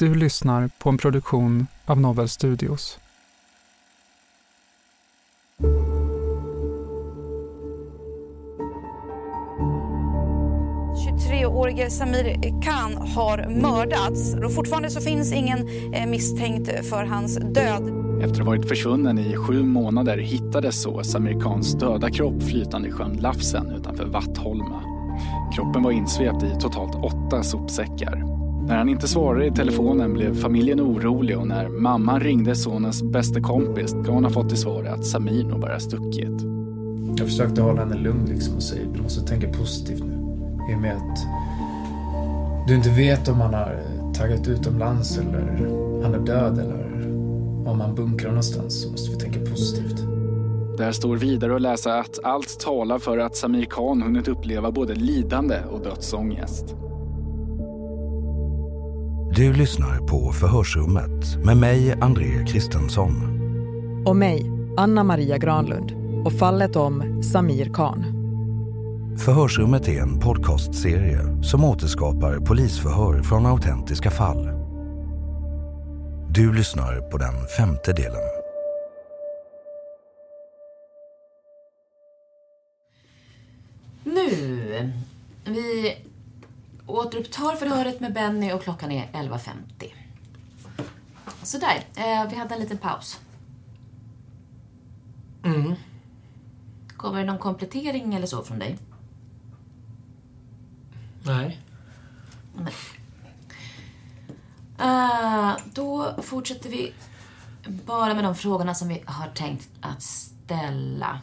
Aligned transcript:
Du 0.00 0.14
lyssnar 0.14 0.70
på 0.78 0.88
en 0.88 0.98
produktion 0.98 1.66
av 1.86 2.00
Novel 2.00 2.28
Studios. 2.28 2.98
23-årige 11.28 11.90
Samir 11.90 12.62
Khan 12.62 13.08
har 13.08 13.48
mördats. 13.48 14.34
Och 14.34 14.54
fortfarande 14.54 14.90
så 14.90 15.00
finns 15.00 15.32
ingen 15.32 15.68
eh, 15.94 16.06
misstänkt 16.06 16.86
för 16.86 17.04
hans 17.04 17.36
död. 17.36 17.82
Efter 18.16 18.30
att 18.30 18.38
ha 18.38 18.44
varit 18.44 18.68
försvunnen 18.68 19.18
i 19.18 19.36
sju 19.36 19.62
månader 19.62 20.18
hittades 20.18 20.82
så 20.82 21.04
Samir 21.04 21.40
Khans 21.40 21.72
döda 21.72 22.10
kropp 22.10 22.42
flytande 22.42 22.88
i 22.88 22.92
sjön 22.92 23.16
Lafsen 23.16 23.70
utanför 23.70 24.06
Vattholma. 24.06 24.82
Kroppen 25.54 25.82
var 25.82 25.90
insvept 25.90 26.42
i 26.42 26.60
totalt 26.60 26.94
åtta 26.94 27.42
sopsäckar. 27.42 28.39
När 28.70 28.76
han 28.76 28.88
inte 28.88 29.08
svarade 29.08 29.46
i 29.46 29.50
telefonen 29.50 30.12
blev 30.12 30.34
familjen 30.34 30.80
orolig 30.80 31.38
och 31.38 31.46
när 31.46 31.68
mamman 31.68 32.20
ringde 32.20 32.54
sonens 32.54 33.02
bästa 33.02 33.40
kompis 33.40 33.92
gav 33.92 34.14
hon 34.14 34.30
fått 34.30 34.48
till 34.48 34.58
svar 34.58 34.84
att 34.84 35.06
Samir 35.06 35.44
nog 35.44 35.60
bara 35.60 35.80
stuckit. 35.80 36.42
Jag 37.16 37.26
försökte 37.26 37.62
hålla 37.62 37.80
henne 37.80 37.96
lugn 37.96 38.26
liksom 38.26 38.56
och 38.56 38.62
säga 38.62 38.82
du 38.94 39.02
måste 39.02 39.26
tänka 39.26 39.48
positivt 39.58 40.00
nu. 40.00 40.14
I 40.72 40.74
och 40.74 40.80
med 40.80 40.96
att 40.96 41.18
du 42.68 42.74
inte 42.74 42.90
vet 42.90 43.28
om 43.28 43.40
han 43.40 43.54
har 43.54 43.82
tagit 44.14 44.48
utomlands 44.48 45.18
eller 45.18 45.40
han 46.02 46.14
är 46.14 46.26
död 46.26 46.58
eller 46.58 47.06
om 47.70 47.80
han 47.80 47.94
bunkrar 47.94 48.28
någonstans 48.28 48.82
så 48.82 48.90
måste 48.90 49.10
vi 49.10 49.16
tänka 49.16 49.50
positivt. 49.50 49.96
Där 50.78 50.92
står 50.92 51.16
vidare 51.16 51.54
att 51.54 51.62
läsa 51.62 51.94
att 51.94 52.18
allt 52.22 52.60
talar 52.60 52.98
för 52.98 53.18
att 53.18 53.36
Samir 53.36 53.64
Khan 53.64 54.02
hunnit 54.02 54.28
uppleva 54.28 54.70
både 54.70 54.94
lidande 54.94 55.56
och 55.70 55.80
dödsångest. 55.80 56.76
Du 59.40 59.52
lyssnar 59.52 59.98
på 59.98 60.32
Förhörsrummet 60.32 61.44
med 61.44 61.56
mig, 61.56 61.92
André 62.00 62.46
Kristensson. 62.46 63.14
Och 64.06 64.16
mig, 64.16 64.50
Anna 64.76 65.04
Maria 65.04 65.38
Granlund. 65.38 65.92
Och 66.26 66.32
fallet 66.32 66.76
om 66.76 67.22
Samir 67.22 67.74
Khan. 67.74 68.04
Förhörsrummet 69.18 69.88
är 69.88 70.02
en 70.02 70.20
podcastserie 70.20 71.42
som 71.42 71.64
återskapar 71.64 72.38
polisförhör 72.38 73.22
från 73.22 73.46
autentiska 73.46 74.10
fall. 74.10 74.48
Du 76.30 76.52
lyssnar 76.52 77.10
på 77.10 77.18
den 77.18 77.46
femte 77.56 77.92
delen. 77.92 78.22
Nu. 84.04 84.92
Vi 85.44 85.96
återupptar 86.90 87.56
förhöret 87.56 88.00
med 88.00 88.12
Benny 88.12 88.52
och 88.52 88.62
klockan 88.62 88.92
är 88.92 89.06
11.50. 89.12 89.92
Sådär, 91.42 91.84
eh, 91.96 92.30
vi 92.30 92.36
hade 92.36 92.54
en 92.54 92.60
liten 92.60 92.78
paus. 92.78 93.20
Mm. 95.44 95.74
Kommer 96.96 97.18
det 97.18 97.24
någon 97.24 97.38
komplettering 97.38 98.14
eller 98.14 98.26
så 98.26 98.42
från 98.44 98.58
dig? 98.58 98.78
Nej. 101.22 101.60
Nej. 102.54 102.74
Uh, 104.80 105.56
då 105.74 106.14
fortsätter 106.22 106.70
vi 106.70 106.92
bara 107.68 108.14
med 108.14 108.24
de 108.24 108.34
frågorna 108.34 108.74
som 108.74 108.88
vi 108.88 109.02
har 109.06 109.28
tänkt 109.28 109.68
att 109.80 110.02
ställa. 110.02 111.20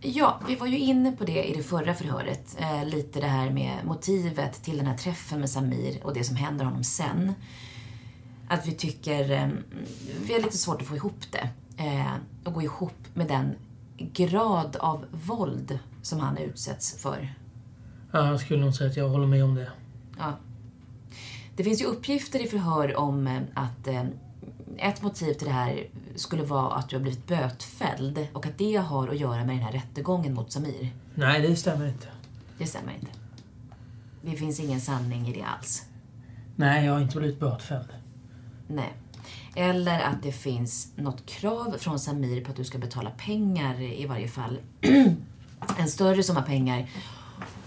Ja, 0.00 0.40
vi 0.48 0.54
var 0.54 0.66
ju 0.66 0.78
inne 0.78 1.12
på 1.12 1.24
det 1.24 1.44
i 1.44 1.54
det 1.54 1.62
förra 1.62 1.94
förhöret. 1.94 2.56
Eh, 2.60 2.84
lite 2.84 3.20
det 3.20 3.26
här 3.26 3.50
med 3.50 3.84
motivet 3.84 4.62
till 4.62 4.76
den 4.76 4.86
här 4.86 4.96
träffen 4.96 5.40
med 5.40 5.50
Samir 5.50 6.06
och 6.06 6.14
det 6.14 6.24
som 6.24 6.36
händer 6.36 6.64
honom 6.64 6.84
sen. 6.84 7.32
Att 8.48 8.66
vi 8.66 8.72
tycker... 8.72 9.30
Eh, 9.30 9.48
vi 10.26 10.32
har 10.32 10.40
lite 10.40 10.58
svårt 10.58 10.80
att 10.80 10.88
få 10.88 10.96
ihop 10.96 11.22
det. 11.30 11.48
Eh, 11.84 12.12
och 12.44 12.52
gå 12.52 12.62
ihop 12.62 13.06
med 13.14 13.28
den 13.28 13.54
grad 13.98 14.76
av 14.76 15.04
våld 15.10 15.78
som 16.02 16.20
han 16.20 16.36
utsätts 16.36 17.02
för. 17.02 17.34
Ja, 18.12 18.26
jag 18.26 18.40
skulle 18.40 18.64
nog 18.64 18.74
säga 18.74 18.90
att 18.90 18.96
jag 18.96 19.08
håller 19.08 19.26
med 19.26 19.44
om 19.44 19.54
det. 19.54 19.70
Ja. 20.18 20.32
Det 21.56 21.64
finns 21.64 21.82
ju 21.82 21.84
uppgifter 21.84 22.42
i 22.42 22.46
förhör 22.46 22.96
om 22.96 23.26
eh, 23.26 23.42
att 23.54 23.88
eh, 23.88 24.04
ett 24.76 25.02
motiv 25.02 25.34
till 25.34 25.46
det 25.46 25.52
här 25.52 25.86
skulle 26.16 26.42
vara 26.42 26.74
att 26.74 26.88
du 26.88 26.96
har 26.96 27.02
blivit 27.02 27.26
bötfälld 27.26 28.26
och 28.32 28.46
att 28.46 28.58
det 28.58 28.76
har 28.76 29.08
att 29.08 29.18
göra 29.18 29.44
med 29.44 29.56
den 29.56 29.64
här 29.64 29.72
rättegången 29.72 30.34
mot 30.34 30.52
Samir. 30.52 30.92
Nej, 31.14 31.42
det 31.42 31.56
stämmer 31.56 31.88
inte. 31.88 32.06
Det 32.58 32.66
stämmer 32.66 32.92
inte. 32.92 33.12
Det 34.22 34.36
finns 34.36 34.60
ingen 34.60 34.80
sanning 34.80 35.28
i 35.28 35.32
det 35.32 35.42
alls. 35.42 35.84
Nej, 36.56 36.86
jag 36.86 36.92
har 36.92 37.00
inte 37.00 37.18
blivit 37.18 37.40
bötfälld. 37.40 37.88
Nej. 38.66 38.92
Eller 39.56 40.00
att 40.00 40.22
det 40.22 40.32
finns 40.32 40.92
något 40.96 41.26
krav 41.26 41.76
från 41.78 41.98
Samir 41.98 42.44
på 42.44 42.50
att 42.50 42.56
du 42.56 42.64
ska 42.64 42.78
betala 42.78 43.10
pengar 43.10 43.80
i 43.80 44.06
varje 44.06 44.28
fall. 44.28 44.58
en 45.78 45.88
större 45.88 46.22
summa 46.22 46.42
pengar. 46.42 46.90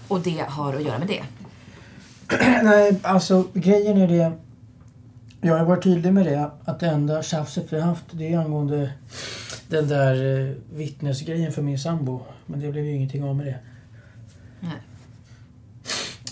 Och 0.08 0.22
det 0.22 0.46
har 0.50 0.74
att 0.74 0.84
göra 0.84 1.00
med 1.00 1.08
det. 1.08 1.24
Nej, 2.64 3.00
alltså 3.04 3.48
grejen 3.54 3.98
är 3.98 4.08
det. 4.08 4.32
Jag 5.44 5.58
har 5.58 5.66
varit 5.66 5.84
tydlig 5.84 6.14
med 6.14 6.26
det. 6.26 6.52
Att 6.66 6.80
det 6.80 6.88
enda 6.88 7.24
tjafset 7.24 7.74
vi 7.74 7.80
har 7.80 7.88
haft 7.88 8.06
det 8.12 8.34
är 8.34 8.40
angående 8.40 8.94
den 9.68 9.88
där 9.88 10.40
eh, 10.40 10.56
vittnesgrejen 10.74 11.52
för 11.52 11.62
min 11.62 11.80
sambo. 11.80 12.22
Men 12.46 12.60
det 12.60 12.72
blev 12.72 12.86
ju 12.86 12.96
ingenting 12.96 13.24
av 13.24 13.36
med 13.36 13.46
det. 13.46 13.60
Nej. 14.60 14.82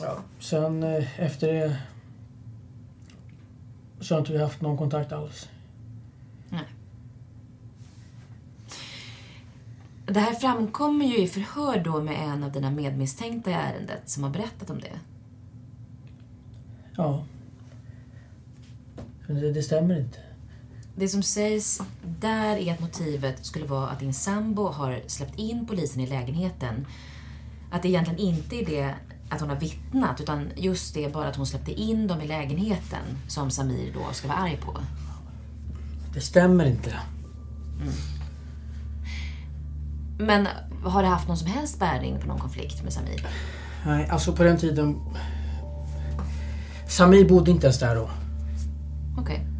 Ja, 0.02 0.18
sen 0.40 0.84
eh, 0.84 1.22
efter 1.22 1.54
det 1.54 1.78
så 4.00 4.16
har 4.16 4.20
inte 4.20 4.32
vi 4.32 4.42
haft 4.42 4.62
någon 4.62 4.78
kontakt 4.78 5.12
alls. 5.12 5.50
Nej. 6.50 6.66
Det 10.06 10.20
här 10.20 10.34
framkommer 10.34 11.06
ju 11.06 11.18
i 11.18 11.28
förhör 11.28 11.84
då 11.84 12.02
med 12.02 12.30
en 12.30 12.44
av 12.44 12.52
dina 12.52 12.72
medmisstänkta 12.72 13.50
i 13.50 13.54
ärendet 13.54 14.10
som 14.10 14.24
har 14.24 14.30
berättat 14.30 14.70
om 14.70 14.80
det. 14.80 15.00
Ja. 16.96 17.24
Det, 19.36 19.52
det 19.52 19.64
stämmer 19.64 20.00
inte. 20.00 20.18
Det 20.96 21.10
som 21.10 21.24
sägs 21.24 21.82
där 22.20 22.58
är 22.58 22.74
att 22.74 22.80
motivet 22.80 23.46
skulle 23.46 23.66
vara 23.66 23.88
att 23.88 24.00
din 24.00 24.14
sambo 24.14 24.68
har 24.68 25.02
släppt 25.08 25.40
in 25.40 25.68
polisen 25.68 26.02
i 26.02 26.08
lägenheten 26.08 26.88
Att 27.72 27.82
det 27.82 27.88
egentligen 27.88 28.20
inte 28.20 28.56
är 28.56 28.66
det 28.66 28.96
att 29.30 29.42
hon 29.42 29.50
har 29.50 29.56
vittnat 29.56 30.22
utan 30.22 30.52
just 30.56 30.94
det 30.94 31.14
bara 31.14 31.28
att 31.28 31.36
hon 31.36 31.46
släppte 31.46 31.72
in 31.72 32.08
dem 32.08 32.22
i 32.22 32.28
lägenheten 32.28 33.04
som 33.28 33.52
Samir 33.52 33.94
då 33.94 34.14
ska 34.14 34.28
vara 34.28 34.38
arg 34.38 34.60
på. 34.62 34.78
Det 36.14 36.22
stämmer 36.22 36.66
inte. 36.66 36.90
Mm. 37.82 37.94
Men 40.20 40.48
har 40.84 41.04
det 41.04 41.10
haft 41.10 41.28
någon 41.28 41.38
som 41.38 41.48
helst 41.48 41.80
bäring 41.80 42.20
på 42.20 42.28
någon 42.28 42.40
konflikt 42.40 42.84
med 42.84 42.94
Samir? 42.94 43.28
Nej, 43.86 44.08
alltså 44.10 44.34
på 44.34 44.44
den 44.44 44.58
tiden... 44.58 45.00
Samir 46.88 47.30
bodde 47.30 47.52
inte 47.52 47.68
ens 47.68 47.80
där 47.80 47.96
då. 47.96 48.10
Okej. 49.18 49.36
Okay. 49.36 49.60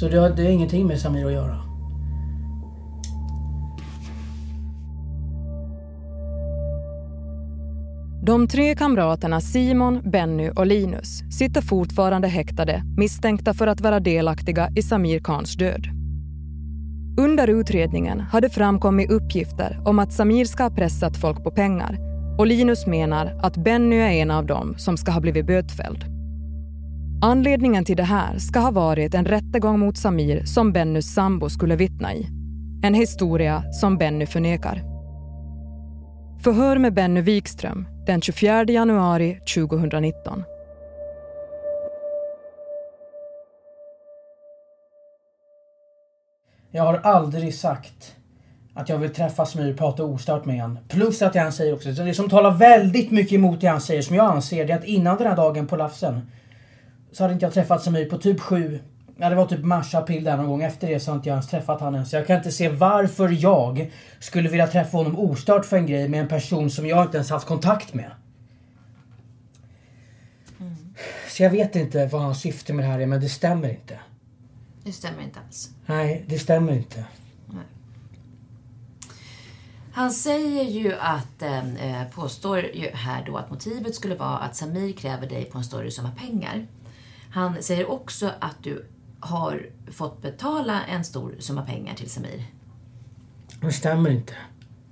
Så 0.00 0.08
det 0.08 0.16
har, 0.16 0.30
det 0.30 0.42
har 0.42 0.50
ingenting 0.50 0.86
med 0.86 1.00
Samir 1.00 1.26
att 1.26 1.32
göra. 1.32 1.56
De 8.22 8.48
tre 8.48 8.74
kamraterna 8.74 9.40
Simon, 9.40 10.10
Benny 10.10 10.50
och 10.50 10.66
Linus 10.66 11.22
sitter 11.30 11.60
fortfarande 11.60 12.28
häktade 12.28 12.82
misstänkta 12.96 13.54
för 13.54 13.66
att 13.66 13.80
vara 13.80 14.00
delaktiga 14.00 14.70
i 14.76 14.82
Samir 14.82 15.20
Khans 15.20 15.56
död. 15.56 15.86
Under 17.20 17.48
utredningen 17.48 18.20
har 18.20 18.40
det 18.40 18.50
framkommit 18.50 19.10
uppgifter 19.10 19.82
om 19.84 19.98
att 19.98 20.12
Samir 20.12 20.44
ska 20.44 20.62
ha 20.62 20.70
pressat 20.70 21.16
folk 21.16 21.44
på 21.44 21.50
pengar 21.50 22.09
och 22.40 22.46
Linus 22.46 22.86
menar 22.86 23.38
att 23.42 23.56
Benny 23.56 23.96
är 23.96 24.10
en 24.10 24.30
av 24.30 24.46
dem 24.46 24.74
som 24.78 24.96
ska 24.96 25.10
ha 25.10 25.20
blivit 25.20 25.46
bötfälld. 25.46 26.04
Anledningen 27.22 27.84
till 27.84 27.96
det 27.96 28.02
här 28.02 28.38
ska 28.38 28.58
ha 28.58 28.70
varit 28.70 29.14
en 29.14 29.24
rättegång 29.24 29.78
mot 29.78 29.98
Samir 29.98 30.44
som 30.44 30.72
Bennys 30.72 31.14
sambo 31.14 31.50
skulle 31.50 31.76
vittna 31.76 32.14
i. 32.14 32.26
En 32.82 32.94
historia 32.94 33.72
som 33.72 33.98
Benny 33.98 34.26
förnekar. 34.26 34.82
Förhör 36.42 36.78
med 36.78 36.94
Benny 36.94 37.20
Wikström 37.20 37.86
den 38.06 38.20
24 38.20 38.64
januari 38.64 39.40
2019. 39.54 40.44
Jag 46.70 46.84
har 46.84 46.94
aldrig 46.94 47.54
sagt 47.54 48.16
att 48.74 48.88
jag 48.88 48.98
vill 48.98 49.14
träffa 49.14 49.46
Smyr 49.46 49.74
prata 49.74 50.04
ostört 50.04 50.44
med 50.44 50.60
honom. 50.60 50.78
Plus 50.88 51.22
att 51.22 51.34
han 51.34 51.52
säger 51.52 51.74
också, 51.74 51.90
det 51.90 52.14
som 52.14 52.28
talar 52.28 52.50
väldigt 52.50 53.10
mycket 53.10 53.32
emot 53.32 53.60
det 53.60 53.66
han 53.66 53.80
säger, 53.80 54.02
som 54.02 54.16
jag 54.16 54.26
anser, 54.26 54.66
det 54.66 54.72
är 54.72 54.78
att 54.78 54.84
innan 54.84 55.16
den 55.16 55.26
här 55.26 55.36
dagen 55.36 55.66
på 55.66 55.76
Lafsen 55.76 56.30
så 57.12 57.24
hade 57.24 57.34
inte 57.34 57.46
jag 57.46 57.52
träffat 57.52 57.82
Samir 57.82 58.10
på 58.10 58.18
typ 58.18 58.40
sju... 58.40 58.80
Ja, 59.16 59.30
det 59.30 59.34
var 59.34 59.46
typ 59.46 59.64
mars, 59.64 59.94
april 59.94 60.24
där 60.24 60.36
någon 60.36 60.46
gång. 60.46 60.62
Efter 60.62 60.88
det 60.88 61.00
så 61.00 61.10
har 61.10 61.16
inte 61.16 61.28
jag 61.28 61.34
ens 61.34 61.48
träffat 61.48 61.80
honom 61.80 61.94
ens. 61.94 62.10
Så 62.10 62.16
jag 62.16 62.26
kan 62.26 62.36
inte 62.36 62.52
se 62.52 62.68
varför 62.68 63.28
jag 63.28 63.90
skulle 64.20 64.48
vilja 64.48 64.66
träffa 64.66 64.96
honom 64.96 65.18
ostört 65.18 65.66
för 65.66 65.76
en 65.76 65.86
grej 65.86 66.08
med 66.08 66.20
en 66.20 66.28
person 66.28 66.70
som 66.70 66.86
jag 66.86 67.04
inte 67.04 67.16
ens 67.16 67.30
haft 67.30 67.46
kontakt 67.46 67.94
med. 67.94 68.10
Mm. 70.60 70.76
Så 71.28 71.42
jag 71.42 71.50
vet 71.50 71.76
inte 71.76 72.06
vad 72.06 72.22
hans 72.22 72.40
syfte 72.40 72.72
med 72.72 72.84
det 72.84 72.88
här 72.88 73.00
är, 73.00 73.06
men 73.06 73.20
det 73.20 73.28
stämmer 73.28 73.68
inte. 73.68 73.98
Det 74.84 74.92
stämmer 74.92 75.22
inte 75.22 75.38
alls. 75.46 75.70
Nej, 75.86 76.24
det 76.28 76.38
stämmer 76.38 76.72
inte. 76.72 77.04
Han 79.92 80.12
säger 80.12 80.64
ju 80.64 80.94
att, 80.94 81.42
eh, 81.42 82.04
påstår 82.14 82.58
ju 82.60 82.90
här 82.94 83.24
då 83.26 83.36
att 83.36 83.50
motivet 83.50 83.94
skulle 83.94 84.14
vara 84.14 84.38
att 84.38 84.56
Samir 84.56 84.92
kräver 84.92 85.28
dig 85.28 85.44
på 85.44 85.58
en 85.58 85.64
större 85.64 85.90
summa 85.90 86.10
pengar. 86.10 86.66
Han 87.30 87.62
säger 87.62 87.90
också 87.90 88.30
att 88.40 88.56
du 88.62 88.86
har 89.20 89.66
fått 89.92 90.22
betala 90.22 90.84
en 90.84 91.04
stor 91.04 91.34
summa 91.38 91.62
pengar 91.62 91.94
till 91.94 92.10
Samir. 92.10 92.44
Det 93.60 93.72
stämmer 93.72 94.10
inte. 94.10 94.34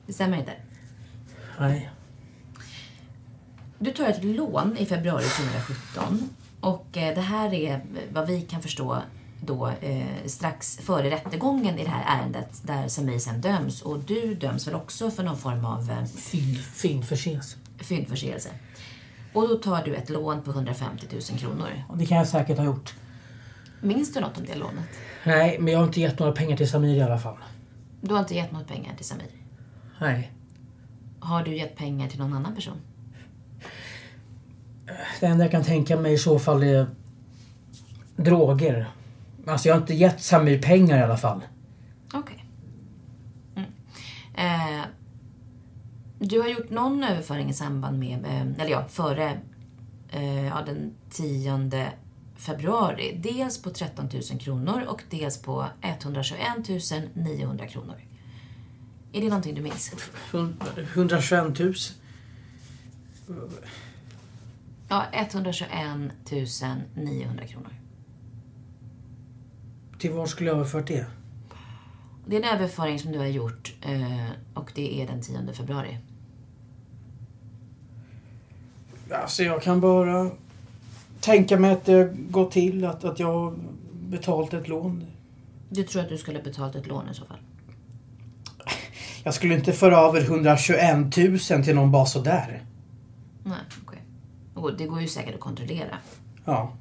Det 0.06 0.12
stämmer 0.12 0.38
inte? 0.38 0.52
Nej. 1.58 1.90
Du 3.78 3.90
tar 3.90 4.04
ett 4.04 4.24
lån 4.24 4.76
i 4.76 4.86
februari 4.86 5.24
2017 5.24 6.28
och 6.60 6.96
eh, 6.96 7.14
det 7.14 7.20
här 7.20 7.54
är 7.54 7.84
vad 8.12 8.26
vi 8.26 8.40
kan 8.40 8.62
förstå 8.62 9.02
då 9.40 9.68
eh, 9.80 10.26
strax 10.26 10.76
före 10.76 11.10
rättegången 11.10 11.78
i 11.78 11.84
det 11.84 11.90
här 11.90 12.20
ärendet 12.20 12.60
där 12.62 12.88
Samir 12.88 13.18
sen 13.18 13.40
döms 13.40 13.82
och 13.82 13.98
du 13.98 14.34
döms 14.34 14.66
väl 14.66 14.74
också 14.74 15.10
för 15.10 15.22
någon 15.22 15.38
form 15.38 15.64
av 15.64 15.90
eh, 15.90 16.04
fyndförseelse. 16.74 17.56
Fyndförseelse. 17.78 18.48
Och 19.32 19.48
då 19.48 19.54
tar 19.54 19.84
du 19.84 19.94
ett 19.94 20.10
lån 20.10 20.42
på 20.42 20.50
150 20.50 21.06
000 21.12 21.22
kronor. 21.22 21.84
Och 21.88 21.98
det 21.98 22.06
kan 22.06 22.18
jag 22.18 22.28
säkert 22.28 22.58
ha 22.58 22.64
gjort. 22.64 22.94
Minns 23.80 24.14
du 24.14 24.20
något 24.20 24.38
om 24.38 24.44
det 24.44 24.54
lånet? 24.54 24.88
Nej, 25.24 25.58
men 25.60 25.72
jag 25.72 25.80
har 25.80 25.86
inte 25.86 26.00
gett 26.00 26.18
några 26.18 26.32
pengar 26.32 26.56
till 26.56 26.70
Samir 26.70 26.96
i 26.96 27.02
alla 27.02 27.18
fall. 27.18 27.36
Du 28.00 28.14
har 28.14 28.20
inte 28.20 28.34
gett 28.34 28.52
några 28.52 28.64
pengar 28.64 28.94
till 28.96 29.06
Samir? 29.06 29.30
Nej. 30.00 30.32
Har 31.20 31.42
du 31.42 31.56
gett 31.56 31.76
pengar 31.76 32.08
till 32.08 32.18
någon 32.18 32.32
annan 32.34 32.54
person? 32.54 32.76
Det 35.20 35.26
enda 35.26 35.44
jag 35.44 35.50
kan 35.50 35.64
tänka 35.64 35.96
mig 35.96 36.12
i 36.12 36.18
så 36.18 36.38
fall 36.38 36.62
är 36.62 36.86
droger. 38.16 38.88
Alltså 39.48 39.68
jag 39.68 39.74
har 39.74 39.80
inte 39.80 39.94
gett 39.94 40.20
Samir 40.20 40.62
pengar 40.62 40.98
i 40.98 41.02
alla 41.02 41.16
fall. 41.16 41.42
Okej. 42.12 42.44
Okay. 43.54 43.64
Mm. 44.34 44.80
Eh, 44.80 44.86
du 46.18 46.40
har 46.40 46.48
gjort 46.48 46.70
någon 46.70 47.04
överföring 47.04 47.50
i 47.50 47.54
samband 47.54 47.98
med, 47.98 48.24
eh, 48.24 48.40
eller 48.40 48.70
ja, 48.70 48.84
före 48.88 49.40
eh, 50.10 50.46
ja, 50.46 50.62
den 50.66 50.94
10 51.10 51.92
februari. 52.36 53.20
Dels 53.22 53.62
på 53.62 53.70
13 53.70 54.08
000 54.30 54.40
kronor 54.40 54.84
och 54.88 55.02
dels 55.10 55.42
på 55.42 55.66
121 55.80 56.40
900 57.14 57.66
kronor. 57.66 57.96
Är 59.12 59.20
det 59.20 59.28
någonting 59.28 59.54
du 59.54 59.62
minns? 59.62 59.92
121 60.94 61.58
000? 61.58 61.74
Ja, 64.88 65.04
121 65.12 66.12
900 66.94 67.46
kronor. 67.46 67.72
Till 69.98 70.10
var 70.10 70.26
skulle 70.26 70.50
jag 70.50 70.54
ha 70.54 70.60
överfört 70.60 70.86
det? 70.86 71.06
Det 72.26 72.36
är 72.36 72.42
en 72.42 72.58
överföring 72.58 72.98
som 72.98 73.12
du 73.12 73.18
har 73.18 73.26
gjort 73.26 73.74
eh, 73.82 74.30
och 74.54 74.72
det 74.74 75.02
är 75.02 75.06
den 75.06 75.22
10 75.22 75.52
februari. 75.52 75.98
Alltså 79.10 79.42
jag 79.42 79.62
kan 79.62 79.80
bara 79.80 80.30
tänka 81.20 81.58
mig 81.58 81.72
att 81.72 81.84
det 81.84 82.14
går 82.30 82.50
till 82.50 82.84
att, 82.84 83.04
att 83.04 83.18
jag 83.18 83.26
har 83.26 83.54
betalt 83.92 84.54
ett 84.54 84.68
lån. 84.68 85.04
Du 85.68 85.82
tror 85.82 86.02
att 86.02 86.08
du 86.08 86.18
skulle 86.18 86.42
betalt 86.42 86.74
ett 86.74 86.86
lån 86.86 87.08
i 87.08 87.14
så 87.14 87.24
fall? 87.24 87.38
Jag 89.24 89.34
skulle 89.34 89.54
inte 89.54 89.72
föra 89.72 89.96
över 89.96 90.20
121 90.20 91.16
000 91.16 91.38
till 91.38 91.74
någon 91.74 91.90
bara 91.90 92.06
sådär. 92.06 92.62
Nej, 93.44 93.58
okej. 93.86 94.02
Okay. 94.54 94.76
det 94.78 94.86
går 94.86 95.00
ju 95.00 95.08
säkert 95.08 95.34
att 95.34 95.40
kontrollera. 95.40 95.98
Ja. 96.44 96.72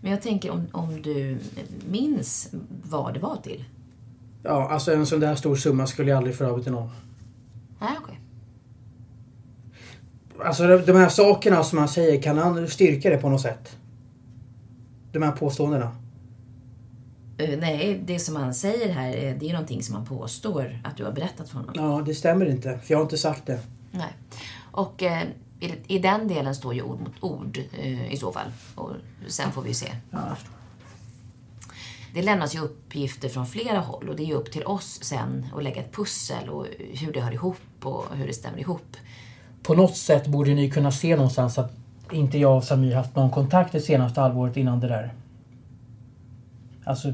Men 0.00 0.10
jag 0.10 0.22
tänker 0.22 0.50
om, 0.50 0.66
om 0.72 1.02
du 1.02 1.38
minns 1.90 2.50
vad 2.82 3.14
det 3.14 3.20
var 3.20 3.36
till? 3.36 3.64
Ja, 4.42 4.68
alltså 4.70 4.92
en 4.92 5.06
sån 5.06 5.20
där 5.20 5.34
stor 5.34 5.56
summa 5.56 5.86
skulle 5.86 6.10
jag 6.10 6.16
aldrig 6.16 6.36
föra 6.36 6.48
över 6.48 6.62
till 6.62 6.72
någon. 6.72 6.90
Nej, 7.80 7.90
okej. 8.02 8.20
Okay. 10.34 10.46
Alltså 10.46 10.78
de 10.78 10.92
här 10.92 11.08
sakerna 11.08 11.64
som 11.64 11.78
han 11.78 11.88
säger, 11.88 12.22
kan 12.22 12.38
han 12.38 12.68
styrka 12.68 13.10
det 13.10 13.18
på 13.18 13.28
något 13.28 13.40
sätt? 13.40 13.76
De 15.12 15.22
här 15.22 15.32
påståendena? 15.32 15.96
Uh, 17.42 17.58
nej, 17.58 18.02
det 18.06 18.18
som 18.18 18.36
han 18.36 18.54
säger 18.54 18.92
här, 18.92 19.36
det 19.40 19.48
är 19.48 19.52
någonting 19.52 19.82
som 19.82 19.94
han 19.94 20.06
påstår 20.06 20.80
att 20.84 20.96
du 20.96 21.04
har 21.04 21.12
berättat 21.12 21.48
för 21.48 21.58
honom. 21.58 21.74
Ja, 21.74 22.02
det 22.06 22.14
stämmer 22.14 22.46
inte. 22.46 22.78
För 22.78 22.94
jag 22.94 22.98
har 22.98 23.02
inte 23.02 23.18
sagt 23.18 23.46
det. 23.46 23.60
Nej. 23.90 24.12
Och 24.72 25.02
eh, 25.02 25.22
i, 25.60 25.72
i, 25.86 25.98
den 25.98 26.28
delen 26.28 26.54
står 26.54 26.74
ju 26.74 26.82
ord 26.82 27.00
mot 27.00 27.22
ord 27.22 27.58
eh, 27.78 28.12
i 28.12 28.16
så 28.16 28.32
fall. 28.32 28.52
Och 28.74 28.90
sen 29.26 29.52
får 29.52 29.62
vi 29.62 29.74
se. 29.74 29.92
Ja. 30.10 30.36
Det 32.14 32.22
lämnas 32.22 32.54
ju 32.54 32.60
uppgifter 32.60 33.28
från 33.28 33.46
flera 33.46 33.80
håll 33.80 34.08
och 34.08 34.16
det 34.16 34.22
är 34.22 34.26
ju 34.26 34.34
upp 34.34 34.52
till 34.52 34.64
oss 34.64 34.98
sen 35.02 35.46
att 35.56 35.62
lägga 35.62 35.80
ett 35.82 35.92
pussel 35.92 36.48
och 36.48 36.66
hur 36.78 37.12
det 37.12 37.20
hör 37.20 37.32
ihop 37.32 37.56
och 37.82 38.04
hur 38.16 38.26
det 38.26 38.32
stämmer 38.32 38.58
ihop 38.58 38.96
på 39.68 39.74
något 39.74 39.96
sätt 39.96 40.26
borde 40.26 40.54
ni 40.54 40.70
kunna 40.70 40.92
se 40.92 41.16
någonstans 41.16 41.58
att 41.58 41.72
inte 42.12 42.38
jag 42.38 42.56
och 42.56 42.64
Samir 42.64 42.94
haft 42.94 43.16
någon 43.16 43.30
kontakt 43.30 43.72
det 43.72 43.80
senaste 43.80 44.20
halvåret 44.20 44.56
innan 44.56 44.80
det 44.80 44.88
där. 44.88 45.14
Alltså 46.84 47.12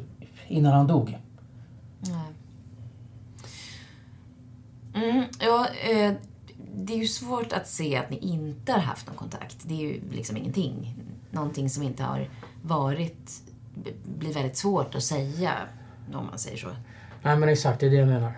innan 0.48 0.72
han 0.72 0.86
dog. 0.86 1.18
Nej. 2.00 2.32
Mm, 4.94 5.24
ja, 5.40 5.66
eh, 5.90 6.12
det 6.86 6.92
är 6.92 6.98
ju 6.98 7.06
svårt 7.06 7.52
att 7.52 7.68
se 7.68 7.96
att 7.96 8.10
ni 8.10 8.16
inte 8.16 8.72
har 8.72 8.78
haft 8.78 9.06
någon 9.06 9.16
kontakt. 9.16 9.56
Det 9.62 9.74
är 9.74 9.78
ju 9.78 10.00
liksom 10.12 10.36
ingenting. 10.36 10.94
Någonting 11.30 11.70
som 11.70 11.82
inte 11.82 12.02
har 12.02 12.28
varit 12.62 13.42
blir 14.04 14.32
väldigt 14.32 14.56
svårt 14.56 14.94
att 14.94 15.02
säga 15.02 15.52
om 16.14 16.26
man 16.26 16.38
säger 16.38 16.56
så. 16.56 16.68
Nej 17.22 17.36
men 17.36 17.48
exakt, 17.48 17.80
det 17.80 17.86
är 17.86 17.90
det 17.90 17.96
jag 17.96 18.08
menar. 18.08 18.32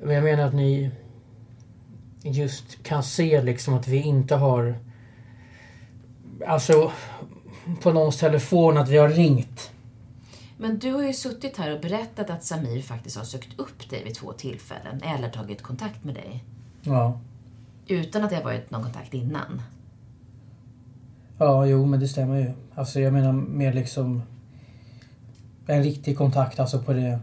Men 0.00 0.14
jag 0.14 0.24
menar 0.24 0.42
att 0.46 0.54
ni 0.54 0.90
just 2.22 2.82
kan 2.82 3.02
se 3.02 3.42
liksom 3.42 3.74
att 3.74 3.88
vi 3.88 4.02
inte 4.02 4.34
har... 4.36 4.78
Alltså 6.46 6.92
på 7.82 7.92
någons 7.92 8.18
telefon 8.18 8.76
att 8.76 8.88
vi 8.88 8.96
har 8.96 9.08
ringt. 9.08 9.70
Men 10.56 10.78
du 10.78 10.92
har 10.92 11.02
ju 11.02 11.12
suttit 11.12 11.56
här 11.56 11.74
och 11.74 11.80
berättat 11.80 12.30
att 12.30 12.44
Samir 12.44 12.82
faktiskt 12.82 13.16
har 13.16 13.24
sökt 13.24 13.58
upp 13.58 13.90
dig 13.90 14.04
vid 14.04 14.14
två 14.14 14.32
tillfällen 14.32 15.02
eller 15.02 15.30
tagit 15.30 15.62
kontakt 15.62 16.04
med 16.04 16.14
dig. 16.14 16.44
Ja. 16.82 17.20
Utan 17.86 18.24
att 18.24 18.30
det 18.30 18.36
har 18.36 18.42
varit 18.42 18.70
någon 18.70 18.82
kontakt 18.82 19.14
innan. 19.14 19.62
Ja, 21.38 21.66
jo 21.66 21.86
men 21.86 22.00
det 22.00 22.08
stämmer 22.08 22.38
ju. 22.38 22.52
Alltså 22.74 23.00
jag 23.00 23.12
menar 23.12 23.32
mer 23.32 23.72
liksom 23.72 24.22
en 25.66 25.82
riktig 25.82 26.18
kontakt 26.18 26.60
alltså 26.60 26.82
på 26.82 26.92
det 26.92 27.18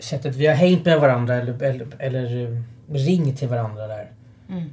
sättet 0.00 0.36
vi 0.36 0.46
har 0.46 0.54
hängt 0.54 0.84
med 0.84 1.00
varandra 1.00 1.34
eller, 1.34 1.62
eller, 1.62 1.86
eller 1.98 2.52
eh, 2.56 2.62
ringt 2.94 3.38
till 3.38 3.48
varandra 3.48 3.86
där. 3.86 4.12
Mm. 4.48 4.70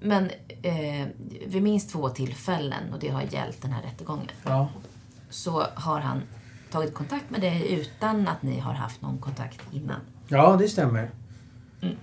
Men 0.00 0.30
eh, 0.62 1.06
vid 1.46 1.62
minst 1.62 1.90
två 1.90 2.08
tillfällen, 2.08 2.92
och 2.92 2.98
det 2.98 3.08
har 3.08 3.22
gällt 3.22 3.62
den 3.62 3.72
här 3.72 3.82
rättegången, 3.82 4.28
Ja. 4.44 4.68
så 5.30 5.66
har 5.74 6.00
han 6.00 6.22
tagit 6.70 6.94
kontakt 6.94 7.30
med 7.30 7.40
dig 7.40 7.72
utan 7.72 8.28
att 8.28 8.42
ni 8.42 8.58
har 8.58 8.72
haft 8.72 9.02
någon 9.02 9.18
kontakt 9.18 9.60
innan. 9.72 10.00
Ja, 10.28 10.56
det 10.56 10.68
stämmer. 10.68 11.10
Mm. 11.82 11.96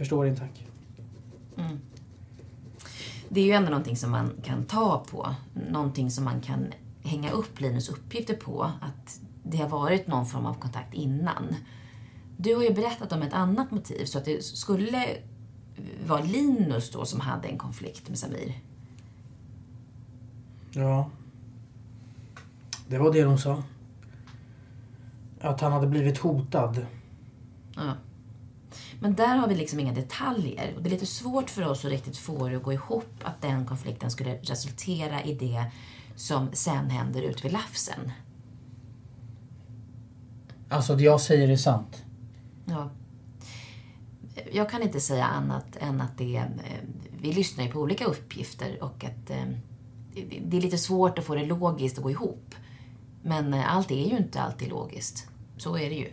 Förstår 0.00 0.24
din 0.24 0.36
tanke. 0.36 0.62
Mm. 1.56 1.80
Det 3.28 3.40
är 3.40 3.44
ju 3.44 3.52
ändå 3.52 3.70
någonting 3.70 3.96
som 3.96 4.10
man 4.10 4.32
kan 4.44 4.64
ta 4.64 5.04
på. 5.10 5.34
Någonting 5.70 6.10
som 6.10 6.24
man 6.24 6.40
kan 6.40 6.72
hänga 7.02 7.30
upp 7.30 7.60
Linus 7.60 7.88
uppgifter 7.88 8.34
på. 8.34 8.62
Att 8.62 9.20
det 9.42 9.56
har 9.56 9.68
varit 9.68 10.06
någon 10.06 10.26
form 10.26 10.46
av 10.46 10.54
kontakt 10.54 10.94
innan. 10.94 11.54
Du 12.36 12.54
har 12.54 12.62
ju 12.62 12.74
berättat 12.74 13.12
om 13.12 13.22
ett 13.22 13.32
annat 13.32 13.70
motiv, 13.70 14.04
så 14.04 14.18
att 14.18 14.24
det 14.24 14.44
skulle 14.44 15.16
vara 16.06 16.22
Linus 16.22 16.90
då 16.90 17.04
som 17.04 17.20
hade 17.20 17.48
en 17.48 17.58
konflikt 17.58 18.08
med 18.08 18.18
Samir. 18.18 18.58
Ja. 20.70 21.10
Det 22.88 22.98
var 22.98 23.12
det 23.12 23.22
de 23.22 23.38
sa. 23.38 23.62
Att 25.40 25.60
han 25.60 25.72
hade 25.72 25.86
blivit 25.86 26.18
hotad. 26.18 26.86
Ja. 27.76 27.94
Men 29.00 29.14
där 29.14 29.36
har 29.36 29.48
vi 29.48 29.54
liksom 29.54 29.80
inga 29.80 29.92
detaljer. 29.92 30.74
Och 30.76 30.82
det 30.82 30.88
är 30.88 30.90
lite 30.90 31.06
svårt 31.06 31.50
för 31.50 31.68
oss 31.68 31.84
att 31.84 31.90
riktigt 31.90 32.16
få 32.16 32.48
det 32.48 32.56
att 32.56 32.62
gå 32.62 32.72
ihop 32.72 33.14
att 33.22 33.42
den 33.42 33.66
konflikten 33.66 34.10
skulle 34.10 34.36
resultera 34.36 35.22
i 35.24 35.34
det 35.34 35.64
som 36.16 36.48
sen 36.52 36.90
händer 36.90 37.22
ute 37.22 37.42
vid 37.42 37.52
Lafsen. 37.52 38.10
Alltså 40.68 40.96
det 40.96 41.02
jag 41.04 41.20
säger 41.20 41.48
är 41.48 41.56
sant. 41.56 42.04
Ja. 42.66 42.90
Jag 44.52 44.70
kan 44.70 44.82
inte 44.82 45.00
säga 45.00 45.24
annat 45.24 45.76
än 45.80 46.00
att 46.00 46.18
det, 46.18 46.36
eh, 46.36 46.44
vi 47.20 47.32
lyssnar 47.32 47.64
ju 47.64 47.70
på 47.70 47.80
olika 47.80 48.04
uppgifter 48.04 48.82
och 48.82 49.04
att 49.04 49.30
eh, 49.30 49.44
det- 50.42 50.56
är 50.56 50.60
lite 50.60 50.78
svårt 50.78 51.18
att 51.18 51.24
få 51.24 51.34
det 51.34 51.46
logiskt 51.46 51.98
att 51.98 52.04
gå 52.04 52.10
ihop. 52.10 52.54
Men 53.22 53.54
eh, 53.54 53.74
allt 53.74 53.90
är 53.90 54.08
ju 54.10 54.16
inte 54.16 54.40
alltid 54.40 54.68
logiskt. 54.68 55.28
Så 55.56 55.76
är 55.78 55.90
det 55.90 55.96
ju. 55.96 56.12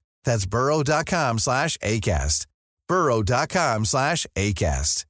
That's 0.25 0.45
burrow.com 0.45 1.39
slash 1.39 1.77
ACAST. 1.81 2.47
burrow.com 2.87 3.85
slash 3.85 4.25
ACAST. 4.35 5.05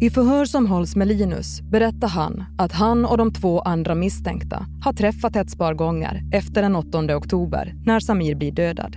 I 0.00 0.10
förhör 0.10 0.44
som 0.44 0.66
hålls 0.66 0.96
med 0.96 1.08
Linus 1.08 1.60
berättar 1.62 2.08
han 2.08 2.44
att 2.58 2.72
han 2.72 3.04
och 3.04 3.18
de 3.18 3.32
två 3.32 3.60
andra 3.60 3.94
misstänkta 3.94 4.66
har 4.82 4.92
träffat 4.92 5.36
ett 5.36 5.58
par 5.58 5.74
gånger 5.74 6.22
efter 6.32 6.62
den 6.62 6.76
8 6.76 7.16
oktober 7.16 7.74
när 7.86 8.00
Samir 8.00 8.34
blir 8.34 8.52
dödad. 8.52 8.96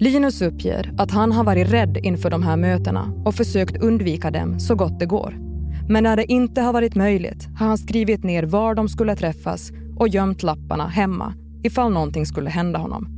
Linus 0.00 0.42
uppger 0.42 0.94
att 0.98 1.10
han 1.10 1.32
har 1.32 1.44
varit 1.44 1.68
rädd 1.68 1.96
inför 1.96 2.30
de 2.30 2.42
här 2.42 2.56
mötena 2.56 3.12
och 3.24 3.34
försökt 3.34 3.76
undvika 3.76 4.30
dem 4.30 4.60
så 4.60 4.74
gott 4.74 4.98
det 4.98 5.06
går. 5.06 5.45
Men 5.88 6.02
när 6.02 6.16
det 6.16 6.32
inte 6.32 6.60
har 6.60 6.72
varit 6.72 6.94
möjligt 6.94 7.48
har 7.58 7.66
han 7.66 7.78
skrivit 7.78 8.24
ner 8.24 8.42
var 8.42 8.74
de 8.74 8.88
skulle 8.88 9.16
träffas 9.16 9.70
och 9.96 10.08
gömt 10.08 10.42
lapparna 10.42 10.88
hemma 10.88 11.34
ifall 11.62 11.92
någonting 11.92 12.26
skulle 12.26 12.50
hända 12.50 12.78
honom. 12.78 13.08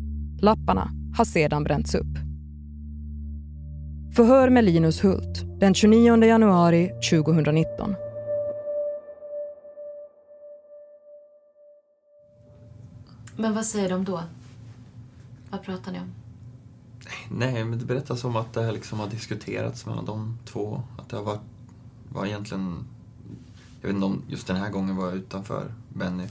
Lapparna 0.41 0.91
har 1.17 1.25
sedan 1.25 1.65
bränts 1.65 1.95
upp. 1.95 2.19
Förhör 4.17 4.51
med 4.51 4.65
Linus 4.65 5.05
Hult 5.05 5.61
den 5.61 5.75
29 5.75 6.25
januari 6.25 6.91
2019. 7.11 7.95
Men 13.37 13.55
vad 13.55 13.67
säger 13.67 13.89
de 13.89 14.05
då? 14.05 14.23
Vad 15.51 15.63
pratar 15.63 15.93
ni 15.93 15.99
om? 15.99 16.15
Nej, 17.31 17.65
men 17.65 17.79
det 17.79 17.85
berättas 17.85 18.25
om 18.25 18.37
att 18.37 18.53
det 18.53 18.63
här 18.63 18.73
liksom 18.73 19.01
har 19.01 19.09
diskuterats 19.09 19.87
mellan 19.87 20.05
de 20.05 20.39
två. 20.45 20.83
Att 20.99 21.09
det 21.09 21.17
har 21.17 21.25
varit, 21.25 21.41
var 22.13 22.27
egentligen... 22.27 22.85
Jag 23.81 23.89
vet 23.89 23.95
inte 23.95 24.07
om 24.07 24.23
just 24.29 24.47
den 24.47 24.57
här 24.57 24.71
gången 24.71 24.97
var 24.97 25.13
utanför 25.13 25.73
Benny. 25.89 26.27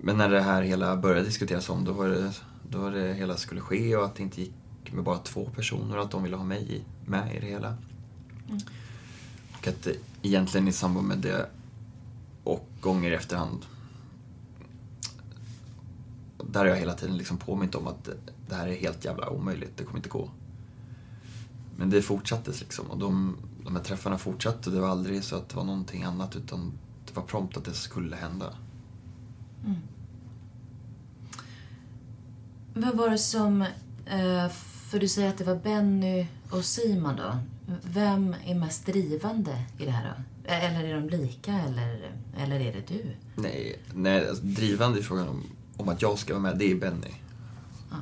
Men 0.00 0.16
när 0.16 0.28
det 0.28 0.40
här 0.40 0.62
hela 0.62 0.96
började 0.96 1.24
diskuteras 1.24 1.68
om, 1.68 1.84
då 1.84 1.92
var 1.92 2.08
det, 2.08 2.32
då 2.70 2.78
var 2.78 2.90
det 2.90 3.14
hela 3.14 3.36
skulle 3.36 3.60
ske 3.60 3.96
och 3.96 4.04
att 4.04 4.14
det 4.14 4.22
inte 4.22 4.40
gick 4.40 4.92
med 4.92 5.04
bara 5.04 5.18
två 5.18 5.44
personer 5.44 5.96
och 5.96 6.04
att 6.04 6.10
de 6.10 6.22
ville 6.22 6.36
ha 6.36 6.44
mig 6.44 6.84
med 7.06 7.36
i 7.36 7.40
det 7.40 7.46
hela. 7.46 7.76
Mm. 8.48 8.60
Och 9.58 9.68
att 9.68 9.88
egentligen 10.22 10.68
i 10.68 10.72
samband 10.72 11.08
med 11.08 11.18
det 11.18 11.50
och 12.44 12.68
gånger 12.80 13.10
i 13.10 13.14
efterhand 13.14 13.66
där 16.54 16.60
har 16.60 16.66
jag 16.66 16.76
hela 16.76 16.94
tiden 16.94 17.16
liksom 17.16 17.38
påmint 17.38 17.74
om 17.74 17.86
att 17.86 18.08
det 18.48 18.54
här 18.54 18.68
är 18.68 18.76
helt 18.76 19.04
jävla 19.04 19.30
omöjligt, 19.30 19.76
det 19.76 19.84
kommer 19.84 19.98
inte 19.98 20.08
gå. 20.08 20.30
Men 21.76 21.90
det 21.90 22.02
fortsattes 22.02 22.60
liksom 22.60 22.86
och 22.86 22.98
de, 22.98 23.36
de 23.64 23.76
här 23.76 23.82
träffarna 23.82 24.18
fortsatte. 24.18 24.70
Det 24.70 24.80
var 24.80 24.88
aldrig 24.88 25.24
så 25.24 25.36
att 25.36 25.48
det 25.48 25.56
var 25.56 25.64
någonting 25.64 26.02
annat 26.02 26.36
utan 26.36 26.72
det 27.06 27.16
var 27.16 27.22
prompt 27.22 27.56
att 27.56 27.64
det 27.64 27.72
skulle 27.74 28.16
hända. 28.16 28.54
Mm. 29.64 29.76
Vad 32.74 32.96
var 32.96 33.10
det 33.10 33.18
som... 33.18 33.62
eh, 34.06 34.48
För 34.90 34.98
du 34.98 35.08
säger 35.08 35.28
att 35.28 35.38
det 35.38 35.44
var 35.44 35.56
Benny 35.56 36.26
och 36.50 36.64
Simon 36.64 37.16
då. 37.16 37.38
Vem 37.82 38.34
är 38.44 38.54
mest 38.54 38.86
drivande 38.86 39.64
i 39.78 39.84
det 39.84 39.90
här 39.90 40.14
då? 40.16 40.22
Eller 40.50 40.84
är 40.84 40.94
de 41.00 41.08
lika 41.16 41.52
eller, 41.52 42.12
eller 42.38 42.60
är 42.60 42.72
det 42.72 42.88
du? 42.88 43.04
Nej, 43.36 43.80
nej 43.94 44.28
alltså, 44.28 44.44
drivande 44.44 44.98
i 44.98 45.02
frågan 45.02 45.28
om, 45.28 45.42
om 45.76 45.88
att 45.88 46.02
jag 46.02 46.18
ska 46.18 46.32
vara 46.32 46.42
med, 46.42 46.58
det 46.58 46.70
är 46.70 46.74
Benny. 46.74 47.10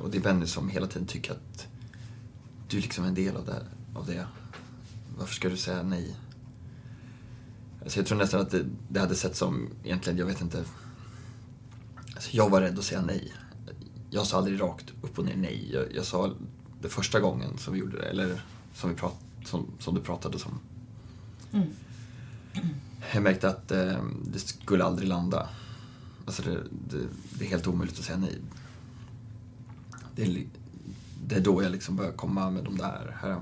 Och 0.01 0.09
det 0.09 0.17
är 0.17 0.21
Benny 0.21 0.45
som 0.45 0.69
hela 0.69 0.87
tiden 0.87 1.07
tycker 1.07 1.31
att 1.31 1.67
du 2.69 2.77
är 2.77 2.81
liksom 2.81 3.05
en 3.05 3.13
del 3.13 3.35
av 3.37 3.45
det. 3.45 3.61
Av 3.99 4.05
det. 4.05 4.25
Varför 5.17 5.33
ska 5.33 5.49
du 5.49 5.57
säga 5.57 5.83
nej? 5.83 6.15
Alltså 7.83 7.99
jag 7.99 8.05
tror 8.07 8.17
nästan 8.17 8.41
att 8.41 8.51
det, 8.51 8.65
det 8.89 8.99
hade 8.99 9.15
sett 9.15 9.35
som, 9.35 9.69
egentligen, 9.83 10.19
jag 10.19 10.25
vet 10.25 10.41
inte. 10.41 10.63
Alltså 12.15 12.29
jag 12.31 12.49
var 12.49 12.61
rädd 12.61 12.79
att 12.79 12.85
säga 12.85 13.01
nej. 13.01 13.33
Jag 14.09 14.27
sa 14.27 14.37
aldrig 14.37 14.61
rakt 14.61 14.93
upp 15.01 15.19
och 15.19 15.25
ner 15.25 15.35
nej. 15.35 15.69
Jag, 15.73 15.95
jag 15.95 16.05
sa 16.05 16.33
det 16.81 16.89
första 16.89 17.19
gången 17.19 17.57
som 17.57 17.73
vi 17.73 17.79
gjorde 17.79 17.97
det, 17.97 18.05
eller 18.05 18.41
som, 18.73 18.89
vi 18.89 18.95
prat, 18.95 19.15
som, 19.45 19.65
som 19.79 19.95
du 19.95 20.01
pratade 20.01 20.37
om. 20.45 20.59
Mm. 21.51 21.69
Jag 23.13 23.23
märkte 23.23 23.49
att 23.49 23.71
eh, 23.71 24.03
det 24.25 24.39
skulle 24.39 24.83
aldrig 24.83 25.07
landa. 25.07 25.49
Alltså 26.25 26.41
det, 26.41 26.63
det, 26.89 27.07
det 27.39 27.45
är 27.45 27.49
helt 27.49 27.67
omöjligt 27.67 27.99
att 27.99 28.05
säga 28.05 28.17
nej. 28.17 28.37
Det 30.15 30.23
är, 30.23 30.43
det 31.27 31.35
är 31.35 31.41
då 31.41 31.63
jag 31.63 31.71
liksom 31.71 31.95
börjar 31.95 32.11
komma 32.11 32.49
med 32.49 32.63
de 32.63 32.77
där 32.77 33.17
här, 33.21 33.41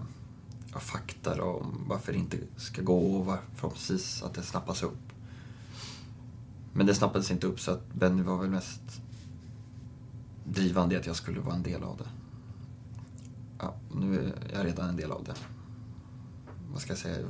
ja, 0.73 0.79
fakta 0.79 1.43
om 1.43 1.85
varför 1.87 2.13
det 2.13 2.19
inte 2.19 2.37
ska 2.57 2.81
gå 2.81 3.15
och 3.15 3.25
varför 3.25 3.43
förhoppningsvis 3.55 4.23
att 4.23 4.33
det 4.33 4.43
snappas 4.43 4.83
upp. 4.83 5.11
Men 6.73 6.85
det 6.85 6.95
snappades 6.95 7.31
inte 7.31 7.47
upp 7.47 7.59
så 7.59 7.71
att 7.71 7.93
Benny 7.93 8.23
var 8.23 8.37
väl 8.37 8.49
mest 8.49 9.01
drivande 10.43 10.95
i 10.95 10.97
att 10.97 11.05
jag 11.05 11.15
skulle 11.15 11.39
vara 11.39 11.55
en 11.55 11.63
del 11.63 11.83
av 11.83 11.97
det. 11.97 12.09
Ja, 13.59 13.75
nu 13.93 14.19
är 14.19 14.57
jag 14.57 14.65
redan 14.65 14.89
en 14.89 14.95
del 14.95 15.11
av 15.11 15.23
det. 15.23 15.35
Vad 16.71 16.81
ska 16.81 16.91
jag 16.91 16.99
säga? 16.99 17.27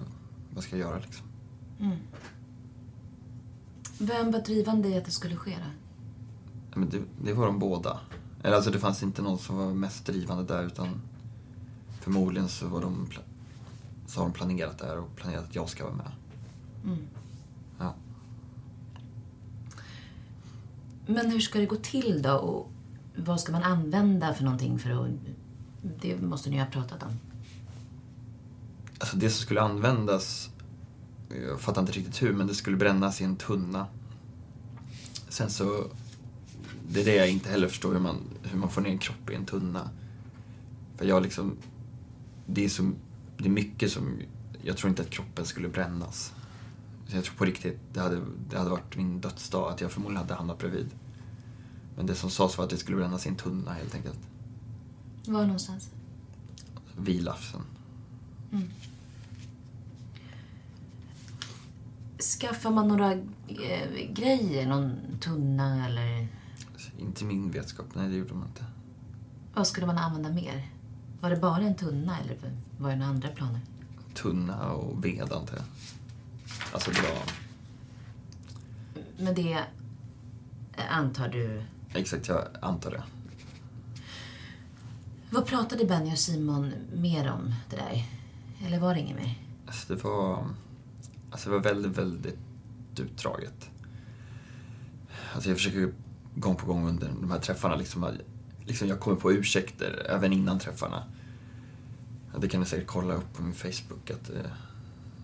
Vad 0.54 0.64
ska 0.64 0.78
jag 0.78 0.90
göra 0.90 1.00
liksom? 1.00 1.26
Mm. 1.80 1.98
Vem 3.98 4.32
var 4.32 4.40
drivande 4.40 4.90
i 4.90 4.98
att 4.98 5.06
det 5.06 5.12
skulle 5.12 5.36
ske 5.36 5.52
då? 5.52 5.72
Ja, 6.72 6.80
Men 6.80 6.90
det, 6.90 7.02
det 7.24 7.34
var 7.34 7.46
de 7.46 7.60
båda. 7.60 8.00
Eller 8.44 8.56
alltså 8.56 8.72
det 8.72 8.80
fanns 8.80 9.04
inte 9.04 9.22
någon 9.22 9.38
som 9.38 9.58
var 9.58 9.74
mest 9.74 10.06
drivande 10.06 10.44
där 10.54 10.64
utan 10.64 11.02
förmodligen 12.02 12.50
så, 12.50 12.68
var 12.68 12.82
de, 12.82 13.10
så 14.12 14.20
har 14.20 14.26
de 14.26 14.34
planerat 14.34 14.78
det 14.78 14.86
här 14.86 14.98
och 14.98 15.16
planerat 15.16 15.44
att 15.44 15.56
jag 15.56 15.70
ska 15.70 15.84
vara 15.84 15.96
med. 15.96 16.12
Mm. 16.84 17.08
Ja. 17.80 17.96
Men 21.06 21.32
hur 21.32 21.40
ska 21.40 21.60
det 21.60 21.66
gå 21.66 21.76
till 21.76 22.22
då? 22.22 22.34
Och 22.34 22.72
vad 23.16 23.40
ska 23.40 23.52
man 23.52 23.64
använda 23.64 24.34
för 24.34 24.44
någonting 24.44 24.80
för 24.80 24.90
att... 24.90 25.10
Det 26.02 26.22
måste 26.22 26.50
ni 26.50 26.56
ju 26.56 26.62
ha 26.62 26.70
pratat 26.70 27.04
om. 27.04 27.20
Alltså 29.00 29.18
det 29.18 29.30
som 29.30 29.42
skulle 29.42 29.62
användas, 29.62 30.50
jag 31.48 31.62
fattar 31.62 31.82
inte 31.82 31.94
riktigt 31.94 32.22
hur, 32.22 32.34
men 32.34 32.48
det 32.48 32.56
skulle 32.56 32.78
brännas 32.78 33.22
i 33.22 33.24
en 33.24 33.36
tunna. 33.36 33.88
Sen 35.30 35.50
så, 35.50 35.88
det 36.90 37.02
är 37.02 37.06
det 37.06 37.16
jag 37.16 37.30
inte 37.30 37.50
heller 37.50 37.68
förstår 37.68 37.94
hur 37.94 38.00
man, 38.00 38.18
hur 38.44 38.58
man 38.58 38.70
får 38.70 38.82
ner 38.82 38.90
en 38.90 38.98
kropp 38.98 39.30
i 39.30 39.36
en 39.36 39.46
tunna. 39.46 39.90
För 40.98 41.06
jag 41.06 41.24
liksom, 41.24 41.58
det 42.46 42.66
är, 42.66 42.70
så, 42.70 42.92
det 43.42 43.48
är 43.48 43.52
mycket 43.52 43.92
som, 43.92 44.20
jag 44.64 44.78
tror 44.78 44.90
inte 44.90 45.02
att 45.02 45.10
kroppen 45.10 45.46
skulle 45.46 45.68
brännas. 45.68 46.34
Jag 47.08 47.24
tror 47.24 47.36
på 47.36 47.46
riktigt, 47.46 47.80
det 47.94 48.00
hade, 48.00 48.22
det 48.50 48.58
hade 48.58 48.70
varit 48.70 48.98
min 48.98 49.22
dödsdag 49.22 49.72
att 49.72 49.82
jag 49.82 49.92
förmodligen 49.92 50.22
hade 50.22 50.34
hamnat 50.34 50.60
bredvid. 50.60 50.90
Men 51.96 52.06
det 52.06 52.16
som 52.16 52.30
sades 52.30 52.58
var 52.58 52.64
att 52.64 52.70
det 52.70 52.78
skulle 52.78 52.98
brännas 52.98 53.26
i 53.26 53.30
en 53.30 53.36
tunna 53.36 53.74
helt 53.74 53.96
enkelt. 53.96 54.20
Var 55.26 55.46
någonstans? 55.46 55.90
Vid 56.98 57.24
Lafsen. 57.24 57.62
Mm. 58.52 58.70
Skaffar 62.40 62.72
man 62.72 62.88
några 62.88 63.12
eh, 63.14 64.12
grejer? 64.14 64.68
Någon 64.68 64.98
tunna 65.20 65.88
eller... 65.88 66.28
Inte 66.98 67.26
min 67.26 67.52
vetskap, 67.52 67.86
nej 67.94 68.10
det 68.10 68.16
gjorde 68.16 68.34
man 68.34 68.48
inte. 68.48 68.66
Vad 69.54 69.68
skulle 69.68 69.88
man 69.88 69.98
använda 69.98 70.30
mer? 70.30 70.68
Var 71.22 71.30
det 71.30 71.36
bara 71.38 71.62
en 71.62 71.76
tunna 71.76 72.20
eller 72.20 72.38
var 72.78 72.90
det 72.90 72.96
några 72.96 73.10
andra 73.10 73.30
planer? 73.30 73.60
Tunna 74.14 74.72
och 74.72 75.06
ved 75.06 75.22
antar 75.22 75.56
jag. 75.56 75.66
Alltså 76.74 76.92
det 76.92 77.02
var, 77.02 77.22
Men 79.18 79.36
det 79.36 79.64
antar 80.90 81.28
du... 81.28 81.64
exakt 81.94 82.28
jag 82.28 82.48
antar 82.62 82.92
det. 82.92 83.04
Vad 85.30 85.46
pratade 85.46 85.86
Benny 85.86 86.14
och 86.14 86.18
Simon 86.18 86.74
mer 86.94 87.32
om 87.32 87.56
det 87.70 87.76
där? 87.76 88.06
Eller 88.68 88.80
var 88.80 88.94
det 88.94 89.00
inget 89.00 89.18
mer? 89.18 89.40
Alltså 89.68 89.94
det 89.94 90.04
var, 90.04 90.48
alltså 91.32 91.50
det 91.50 91.56
var 91.56 91.64
väldigt, 91.64 91.98
väldigt 91.98 92.38
utdraget. 93.00 93.70
Alltså 95.34 95.50
jag 95.50 95.58
försöker 95.58 95.94
gång 96.36 96.56
på 96.56 96.66
gång 96.66 96.88
under 96.88 97.08
de 97.22 97.32
här 97.32 97.40
träffarna 97.40 97.76
liksom, 97.76 98.12
liksom 98.66 98.88
jag 98.88 99.00
kommer 99.00 99.18
på 99.18 99.32
ursäkter 99.32 100.06
även 100.10 100.34
innan 100.34 100.60
träffarna. 100.60 101.04
Ja, 102.34 102.40
Det 102.40 102.48
kan 102.48 102.60
ni 102.60 102.66
säkert 102.66 102.88
kolla 102.88 103.14
upp 103.14 103.34
på 103.34 103.44
min 103.44 103.54
Facebook 103.54 104.12
att 104.12 104.30
eh, 104.30 104.52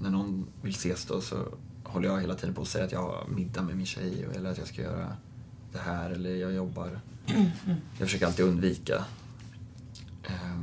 när 0.02 0.10
någon 0.10 0.48
vill 0.62 0.74
ses 0.74 1.06
då 1.06 1.22
så 1.22 1.46
håller 1.84 2.08
jag 2.08 2.22
hela 2.22 2.36
tiden 2.36 2.56
på 2.56 2.62
att 2.62 2.68
säga 2.68 2.86
att 2.86 2.92
jag 2.92 3.02
har 3.02 3.28
middag 3.28 3.62
med 3.62 3.78
min 3.78 3.86
tjej 3.86 4.28
eller 4.36 4.52
att 4.52 4.58
jag 4.58 4.68
ska 4.68 4.82
göra 4.82 5.16
det 5.72 5.80
här 5.80 6.10
eller 6.10 6.36
jag 6.36 6.54
jobbar. 6.54 7.00
Jag 7.98 8.08
försöker 8.08 8.26
alltid 8.26 8.46
undvika. 8.46 9.06
Eh, 10.24 10.58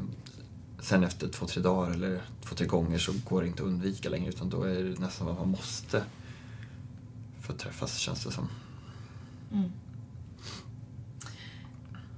Sen 0.80 1.04
efter 1.04 1.28
två, 1.28 1.46
tre 1.46 1.62
dagar 1.62 1.90
eller 1.90 2.22
två, 2.42 2.54
tre 2.56 2.66
gånger 2.66 2.98
så 2.98 3.12
går 3.28 3.42
det 3.42 3.48
inte 3.48 3.62
att 3.62 3.68
undvika 3.68 4.08
längre 4.08 4.28
utan 4.28 4.50
då 4.50 4.62
är 4.62 4.82
det 4.84 4.98
nästan 5.00 5.26
vad 5.26 5.36
man 5.36 5.48
måste 5.48 6.04
för 7.40 7.52
att 7.52 7.58
träffas 7.58 7.96
känns 7.96 8.24
det 8.24 8.30
som. 8.32 8.48
Mm. 9.52 9.70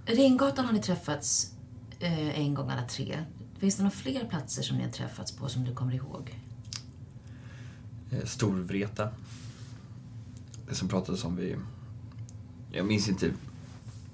Ringgatan 0.06 0.64
har 0.64 0.72
ni 0.72 0.82
träffats 0.82 1.52
eh, 2.00 2.38
en 2.40 2.54
gång 2.54 2.70
alla 2.70 2.82
tre. 2.88 3.24
Finns 3.58 3.76
det 3.76 3.82
några 3.82 3.96
fler 3.96 4.24
platser 4.28 4.62
som 4.62 4.76
ni 4.76 4.84
har 4.84 4.90
träffats 4.90 5.32
på 5.32 5.48
som 5.48 5.64
du 5.64 5.74
kommer 5.74 5.94
ihåg? 5.94 6.40
Eh, 8.10 8.24
Storvreta. 8.24 9.08
Det 10.68 10.74
som 10.74 10.88
pratades 10.88 11.24
om 11.24 11.36
vid... 11.36 11.56
Jag 12.72 12.86
minns 12.86 13.08
inte 13.08 13.30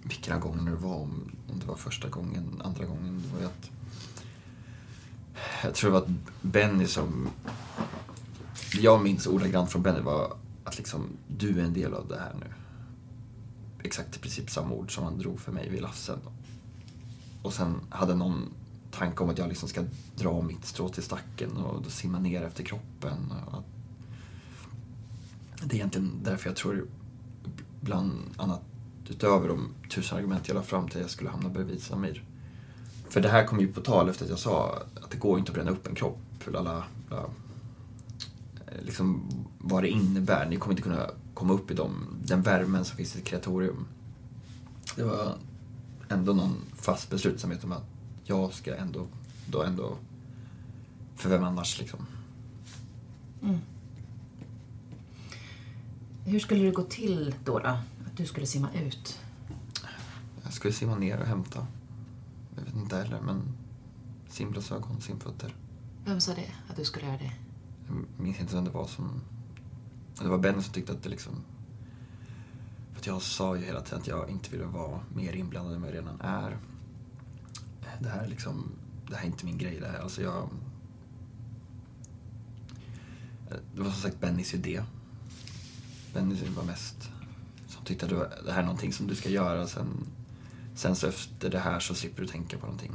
vilka 0.03 0.39
gånger 0.39 0.71
det 0.71 0.77
var, 0.77 0.95
om, 0.95 1.33
om 1.53 1.59
det 1.59 1.67
var 1.67 1.77
första 1.77 2.09
gången, 2.09 2.63
andra 2.65 2.85
gången. 2.85 3.23
Det 3.23 3.35
var 3.35 3.41
ju 3.41 3.47
att... 3.47 3.71
Jag 5.63 5.75
tror 5.75 5.91
det 5.91 5.95
var 5.95 6.03
att 6.03 6.43
Benny 6.43 6.87
som 6.87 7.29
det 8.73 8.81
jag 8.81 9.03
minns 9.03 9.27
ordagrant 9.27 9.71
från 9.71 9.83
Benny 9.83 10.01
var 10.01 10.37
att 10.65 10.79
liksom, 10.79 11.07
du 11.29 11.61
är 11.61 11.65
en 11.65 11.73
del 11.73 11.95
av 11.95 12.09
det 12.09 12.19
här 12.19 12.35
nu. 12.41 12.47
Exakt 13.83 14.17
i 14.17 14.19
princip 14.19 14.51
samma 14.51 14.75
ord 14.75 14.95
som 14.95 15.05
han 15.05 15.19
drog 15.19 15.41
för 15.41 15.53
mig 15.53 15.69
vid 15.69 15.83
Lassen. 15.83 16.19
Och 17.43 17.53
sen 17.53 17.81
hade 17.91 18.15
någon 18.15 18.49
tanke 18.93 19.23
om 19.23 19.31
att 19.31 19.39
jag 19.39 19.49
liksom 19.49 19.69
ska 19.69 19.85
dra 20.17 20.43
mitt 20.43 20.65
strå 20.65 20.89
till 20.89 21.03
stacken 21.03 21.57
och 21.57 21.93
simma 21.93 22.19
ner 22.19 22.43
efter 22.43 22.65
kroppen. 22.65 23.33
Det 25.65 25.75
är 25.75 25.77
egentligen 25.77 26.21
därför 26.23 26.49
jag 26.49 26.57
tror, 26.57 26.87
bland 27.81 28.13
annat 28.37 28.61
utöver 29.09 29.49
de 29.49 29.75
tusen 29.91 30.19
argument 30.19 30.49
jag 30.49 30.55
la 30.55 30.63
fram 30.63 30.89
till 30.89 30.97
att 30.97 31.03
jag 31.03 31.11
skulle 31.11 31.31
hamna 31.31 31.49
bredvid 31.49 31.83
Samir. 31.83 32.25
För 33.09 33.21
det 33.21 33.29
här 33.29 33.47
kom 33.47 33.61
ju 33.61 33.73
på 33.73 33.81
tal 33.81 34.09
efter 34.09 34.25
att 34.25 34.31
jag 34.31 34.39
sa 34.39 34.83
att 35.03 35.11
det 35.11 35.17
går 35.17 35.39
inte 35.39 35.51
att 35.51 35.55
bränna 35.55 35.71
upp 35.71 35.87
en 35.87 35.95
kropp. 35.95 36.19
Lala, 36.47 36.85
lala. 37.11 37.23
Eh, 38.67 38.83
liksom 38.83 39.29
vad 39.59 39.83
det 39.83 39.89
innebär. 39.89 40.49
Ni 40.49 40.57
kommer 40.57 40.73
inte 40.73 40.83
kunna 40.83 41.11
komma 41.35 41.53
upp 41.53 41.71
i 41.71 41.75
dem, 41.75 42.07
den 42.25 42.43
värmen 42.43 42.85
som 42.85 42.97
finns 42.97 43.17
i 43.17 43.19
ett 43.19 43.25
kreatorium. 43.25 43.87
Det 44.97 45.03
var 45.03 45.37
ändå 46.09 46.33
någon 46.33 46.57
fast 46.75 47.11
beslutsamhet 47.11 47.65
om 47.65 47.73
att 47.73 47.92
jag 48.33 48.53
ska 48.53 48.77
ändå, 48.77 49.07
då 49.47 49.63
ändå, 49.63 49.97
för 51.17 51.29
vem 51.31 51.45
annars 51.45 51.79
liksom. 51.79 52.07
Mm. 53.43 53.59
Hur 56.25 56.39
skulle 56.39 56.65
det 56.65 56.71
gå 56.71 56.83
till 56.83 57.35
då, 57.45 57.59
då? 57.59 57.67
Att 57.67 58.17
du 58.17 58.27
skulle 58.27 58.47
simma 58.47 58.69
ut? 58.73 59.21
Jag 60.45 60.53
skulle 60.53 60.75
simma 60.75 60.97
ner 60.97 61.21
och 61.21 61.27
hämta. 61.27 61.67
Jag 62.57 62.65
vet 62.65 62.75
inte 62.75 62.97
heller, 62.97 63.21
men 63.21 63.43
simglasögon, 64.29 65.01
simfötter. 65.01 65.55
Vem 66.05 66.21
sa 66.21 66.35
det? 66.35 66.53
Att 66.71 66.77
du 66.77 66.85
skulle 66.85 67.07
göra 67.07 67.19
det? 67.19 67.33
Jag 67.87 68.25
minns 68.25 68.41
inte 68.41 68.55
vem 68.55 68.65
det 68.65 68.71
var 68.71 68.87
som... 68.87 69.21
Det 70.21 70.29
var 70.29 70.39
Benny 70.39 70.63
som 70.63 70.73
tyckte 70.73 70.93
att 70.93 71.03
det 71.03 71.09
liksom... 71.09 71.33
För 72.93 73.01
att 73.01 73.07
jag 73.07 73.23
sa 73.23 73.57
ju 73.57 73.65
hela 73.65 73.81
tiden 73.81 74.01
att 74.01 74.07
jag 74.07 74.31
inte 74.31 74.51
ville 74.51 74.65
vara 74.65 75.01
mer 75.15 75.33
inblandad 75.33 75.75
än 75.75 75.81
vad 75.81 75.91
jag 75.91 75.97
redan 75.97 76.21
är. 76.21 76.59
Det 78.03 78.09
här 78.09 78.25
är 78.25 78.29
liksom... 78.29 78.73
Det 79.09 79.17
här 79.17 79.23
är 79.23 79.27
inte 79.27 79.45
min 79.45 79.59
grej 79.59 79.81
det 79.81 79.89
här. 79.89 79.99
Alltså 79.99 80.23
jag... 80.23 80.49
Det 83.75 83.83
var 83.83 83.91
som 83.91 84.03
sagt 84.03 84.21
Bennys 84.21 84.55
idé. 84.55 84.83
Benny 86.15 86.37
var 86.57 86.65
mest... 86.65 87.11
Som 87.67 87.85
tyckte 87.85 88.07
att 88.07 88.45
det 88.45 88.53
här 88.53 88.59
är 88.59 88.65
någonting 88.65 88.93
som 88.93 89.07
du 89.07 89.15
ska 89.15 89.29
göra 89.29 89.67
sen... 89.67 90.07
Sen 90.75 90.97
så 90.97 91.07
efter 91.07 91.51
det 91.51 91.59
här 91.59 91.81
så 91.81 91.95
slipper 91.95 92.23
du 92.23 92.29
tänka 92.29 92.59
på 92.59 92.67
någonting. 92.67 92.93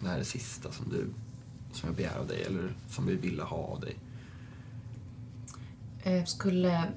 Det 0.00 0.06
här 0.06 0.14
är 0.14 0.18
det 0.18 0.24
sista 0.24 0.72
som 0.72 0.88
du... 0.88 1.06
Som 1.72 1.88
jag 1.88 1.96
begär 1.96 2.18
av 2.18 2.26
dig 2.26 2.42
eller 2.42 2.74
som 2.88 3.06
vi 3.06 3.16
ville 3.16 3.42
ha 3.42 3.56
av 3.56 3.80
dig. 3.80 3.96
Eh, 6.02 6.24
skulle... 6.24 6.92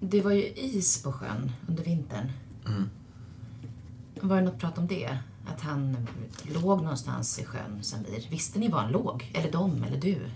Det 0.00 0.22
var 0.22 0.32
ju 0.32 0.46
is 0.46 1.02
på 1.02 1.12
sjön 1.12 1.52
under 1.68 1.84
vintern. 1.84 2.32
Mm. 2.66 2.88
Var 4.20 4.36
det 4.36 4.42
något 4.42 4.58
prat 4.58 4.78
om 4.78 4.86
det? 4.86 5.18
Att 5.46 5.60
han 5.60 6.08
låg 6.42 6.82
någonstans 6.82 7.38
i 7.38 7.44
sjön, 7.44 7.82
Samir. 7.82 8.28
Visste 8.30 8.58
ni 8.58 8.68
var 8.68 8.80
han 8.80 8.92
låg? 8.92 9.30
Eller 9.34 9.52
de, 9.52 9.82
eller 9.84 10.00
du? 10.00 10.30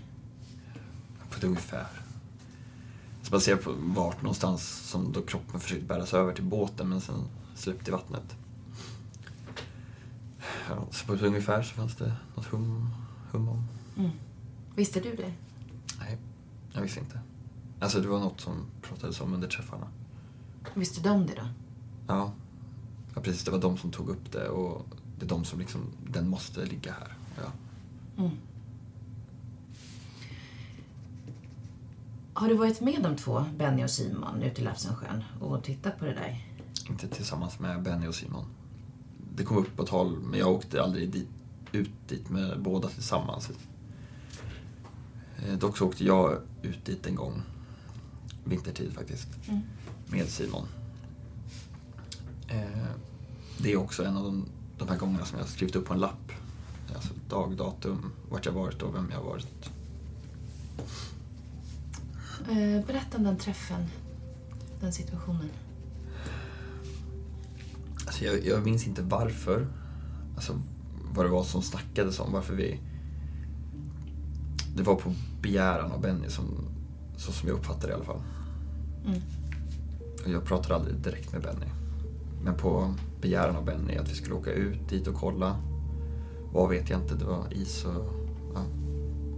På 1.29 1.37
ett 1.37 1.43
ungefär. 1.43 1.87
Så 3.21 3.39
ser 3.39 3.55
på 3.55 3.73
vart 3.79 4.21
någonstans 4.21 4.89
som 4.89 5.11
då 5.11 5.21
kroppen 5.21 5.59
försökte 5.59 5.85
bäras 5.85 6.13
över 6.13 6.33
till 6.33 6.43
båten 6.43 6.89
men 6.89 7.01
sen 7.01 7.23
släppt 7.55 7.87
i 7.87 7.91
vattnet. 7.91 8.35
Ja, 10.69 10.87
så 10.91 11.05
på 11.05 11.13
ett 11.13 11.21
ungefär 11.21 11.63
så 11.63 11.75
fanns 11.75 11.95
det 11.95 12.13
något 12.35 12.45
hum, 12.45 12.89
hum 13.31 13.49
om. 13.49 13.63
Mm. 13.97 14.11
Visste 14.75 14.99
du 14.99 15.15
det? 15.15 15.33
Nej, 15.99 16.17
jag 16.73 16.81
visste 16.81 16.99
inte. 16.99 17.19
Alltså 17.79 18.01
det 18.01 18.07
var 18.07 18.19
något 18.19 18.41
som 18.41 18.65
pratades 18.81 19.21
om 19.21 19.33
under 19.33 19.47
träffarna. 19.47 19.87
Visste 20.73 21.01
de 21.01 21.25
det 21.25 21.33
då? 21.35 21.47
Ja. 22.07 22.31
ja, 23.15 23.21
precis. 23.21 23.43
Det 23.43 23.51
var 23.51 23.59
de 23.59 23.77
som 23.77 23.91
tog 23.91 24.09
upp 24.09 24.31
det 24.31 24.49
och 24.49 24.85
det 25.19 25.25
är 25.25 25.29
de 25.29 25.45
som 25.45 25.59
liksom, 25.59 25.81
den 26.11 26.29
måste 26.29 26.65
ligga 26.65 26.91
här. 26.91 27.13
Ja. 27.37 27.51
Mm. 28.23 28.31
Har 32.33 32.47
du 32.47 32.53
varit 32.55 32.81
med 32.81 33.03
de 33.03 33.15
två, 33.15 33.45
Benny 33.57 33.83
och 33.83 33.89
Simon, 33.89 34.41
ute 34.43 34.61
i 34.61 34.63
Lapsensjön 34.63 35.23
och 35.39 35.63
tittat 35.63 35.99
på 35.99 36.05
det 36.05 36.13
där? 36.13 36.45
Inte 36.89 37.07
tillsammans 37.07 37.59
med 37.59 37.83
Benny 37.83 38.07
och 38.07 38.15
Simon. 38.15 38.45
Det 39.35 39.43
kom 39.43 39.57
upp 39.57 39.75
på 39.75 39.85
tal, 39.85 40.19
men 40.19 40.39
jag 40.39 40.49
åkte 40.51 40.83
aldrig 40.83 41.09
dit, 41.11 41.27
ut 41.71 41.91
dit 42.07 42.29
med 42.29 42.61
båda 42.61 42.87
tillsammans. 42.89 43.49
Eh, 45.45 45.53
dock 45.57 45.77
så 45.77 45.87
åkte 45.87 46.05
jag 46.05 46.41
ut 46.61 46.85
dit 46.85 47.07
en 47.07 47.15
gång, 47.15 47.41
vintertid 48.43 48.93
faktiskt, 48.93 49.27
Mm. 49.47 49.61
med 50.07 50.27
Simon. 50.29 50.65
Eh, 52.47 52.85
Det 53.57 53.71
är 53.71 53.77
också 53.77 54.03
en 54.03 54.17
av 54.17 54.23
de, 54.23 54.45
de 54.79 54.87
här 54.87 54.97
gångerna 54.97 55.25
som 55.25 55.37
jag 55.37 55.45
har 55.45 55.49
skrivit 55.49 55.75
upp 55.75 55.85
på 55.85 55.93
en 55.93 55.99
lapp. 55.99 56.31
Alltså 56.95 57.13
dag, 57.29 57.55
datum, 57.57 58.11
vart 58.29 58.45
jag 58.45 58.53
varit 58.53 58.81
och 58.81 58.95
vem 58.95 59.11
jag 59.11 59.23
varit. 59.23 59.69
Eh, 62.49 62.85
berätta 62.87 63.17
om 63.17 63.23
den 63.23 63.37
träffen, 63.37 63.85
den 64.81 64.93
situationen. 64.93 65.49
Alltså 68.05 68.25
jag, 68.25 68.45
jag 68.45 68.63
minns 68.63 68.87
inte 68.87 69.01
varför. 69.01 69.67
Alltså 70.35 70.61
vad 71.13 71.25
det 71.25 71.29
var 71.29 71.43
som 71.43 71.61
snackades 71.61 72.19
om, 72.19 72.31
varför 72.31 72.55
vi... 72.55 72.79
Det 74.75 74.83
var 74.83 74.95
på 74.95 75.13
begäran 75.41 75.91
av 75.91 76.01
Benny, 76.01 76.29
som, 76.29 76.67
så 77.17 77.31
som 77.31 77.49
jag 77.49 77.57
uppfattade 77.57 77.87
det 77.87 77.91
i 77.91 77.95
alla 77.95 78.05
fall. 78.05 78.21
Mm. 79.05 79.21
Och 80.25 80.29
jag 80.29 80.45
pratade 80.45 80.75
aldrig 80.75 80.95
direkt 80.95 81.31
med 81.31 81.41
Benny. 81.41 81.65
Men 82.43 82.57
på 82.57 82.93
begäran 83.21 83.55
av 83.55 83.65
Benny 83.65 83.95
att 83.95 84.11
vi 84.11 84.15
skulle 84.15 84.35
åka 84.35 84.51
ut 84.51 84.89
dit 84.89 85.07
och 85.07 85.15
kolla. 85.15 85.55
Vad 86.53 86.69
vet 86.69 86.89
jag 86.89 86.99
inte, 86.99 87.15
det 87.15 87.25
var 87.25 87.53
is 87.53 87.85
och... 87.85 88.13
Ja. 88.53 88.61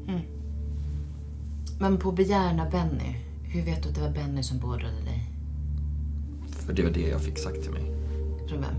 Mm. 0.08 0.22
Men 1.80 1.98
på 1.98 2.12
begäran 2.12 2.60
av 2.60 2.72
Benny, 2.72 3.16
hur 3.44 3.66
vet 3.66 3.84
du 3.84 3.90
att 3.90 3.96
det 3.96 4.02
var 4.02 4.10
Benny 4.12 4.44
som 4.44 4.60
beordrade 4.60 5.02
dig? 5.06 5.30
För 6.52 6.74
det 6.74 6.84
var 6.84 6.92
det 6.92 7.08
jag 7.08 7.22
fick 7.22 7.38
sagt 7.38 7.62
till 7.62 7.72
mig. 7.72 7.92
Från 8.50 8.62
vem? 8.62 8.76